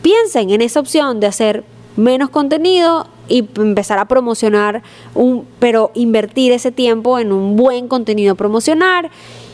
Piensen 0.02 0.50
en 0.50 0.60
esa 0.60 0.80
opción 0.80 1.20
de 1.20 1.26
hacer 1.26 1.64
menos 1.96 2.31
contenido 2.31 3.07
y 3.29 3.46
empezar 3.57 3.98
a 3.98 4.07
promocionar 4.07 4.83
un 5.14 5.46
pero 5.59 5.90
invertir 5.94 6.53
ese 6.53 6.72
tiempo 6.72 7.18
en 7.18 7.33
un 7.33 7.57
buen 7.57 7.88
contenido 7.88 8.35
promocionar 8.35 9.11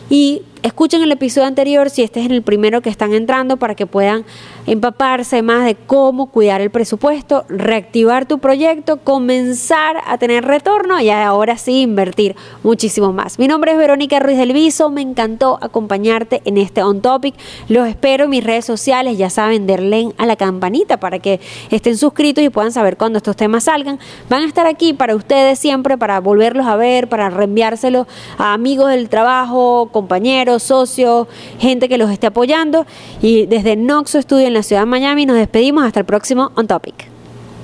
y 0.09 0.43
escuchen 0.67 1.01
el 1.03 1.13
episodio 1.13 1.47
anterior 1.47 1.91
si 1.91 2.03
este 2.03 2.21
es 2.21 2.29
el 2.29 2.43
primero 2.43 2.81
que 2.81 2.91
están 2.91 3.15
entrando 3.15 3.57
para 3.57 3.77
que 3.77 3.87
puedan 3.87 4.25
empaparse 4.67 5.41
más 5.43 5.65
de 5.65 5.77
cómo 5.77 6.27
cuidar 6.27 6.61
el 6.61 6.71
presupuesto, 6.71 7.45
reactivar 7.49 8.27
tu 8.27 8.41
proyecto, 8.41 8.97
comenzar 8.97 9.99
a 10.05 10.19
tener 10.19 10.45
retorno 10.45 11.01
y 11.01 11.09
ahora 11.11 11.57
sí 11.57 11.83
invertir 11.83 12.35
muchísimo 12.65 13.13
más. 13.13 13.39
Mi 13.39 13.47
nombre 13.47 13.73
es 13.73 13.79
Verónica 13.79 14.19
Ruiz 14.19 14.39
del 14.39 14.53
Viso, 14.53 14.91
me 14.91 15.03
encantó 15.03 15.59
acompañarte 15.63 16.43
en 16.45 16.59
este 16.59 16.83
On 16.83 17.01
Topic. 17.01 17.37
Los 17.69 17.87
espero 17.87 18.25
en 18.25 18.31
mis 18.31 18.43
redes 18.43 18.65
sociales, 18.65 19.17
ya 19.19 19.31
saben, 19.31 19.69
denle 19.69 20.09
a 20.19 20.27
la 20.27 20.35
campanita 20.35 20.99
para 20.99 21.21
que 21.21 21.41
estén 21.71 21.97
suscritos 21.97 22.43
y 22.43 22.51
puedan 22.51 22.73
saber 22.73 22.97
cuando 22.97 23.19
estos 23.19 23.37
temas 23.37 23.65
salgan. 23.65 24.01
Van 24.29 24.43
a 24.43 24.47
estar 24.47 24.67
aquí 24.67 24.95
para 24.95 25.15
ustedes 25.15 25.61
siempre, 25.61 25.97
para 25.97 26.19
volverlos 26.19 26.67
a 26.67 26.75
ver, 26.75 27.09
para 27.09 27.31
reenviárselos 27.31 28.09
a 28.37 28.53
amigos 28.53 28.91
del 28.91 29.09
trabajo, 29.09 29.91
compañeros, 29.93 30.56
socios, 30.63 31.27
gente 31.59 31.89
que 31.89 31.99
los 31.99 32.11
esté 32.11 32.27
apoyando. 32.29 32.87
Y 33.23 33.47
desde 33.47 33.77
Noxo 33.77 34.21
Studio 34.21 34.47
en 34.47 34.55
la 34.55 34.63
ciudad 34.63 34.83
de 34.83 34.87
Miami 34.87 35.27
nos 35.27 35.37
despedimos 35.37 35.85
hasta 35.85 36.01
el 36.01 36.07
próximo 36.07 36.53
On 36.55 36.67
Topic. 36.67 37.09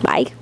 Bye. 0.03 0.42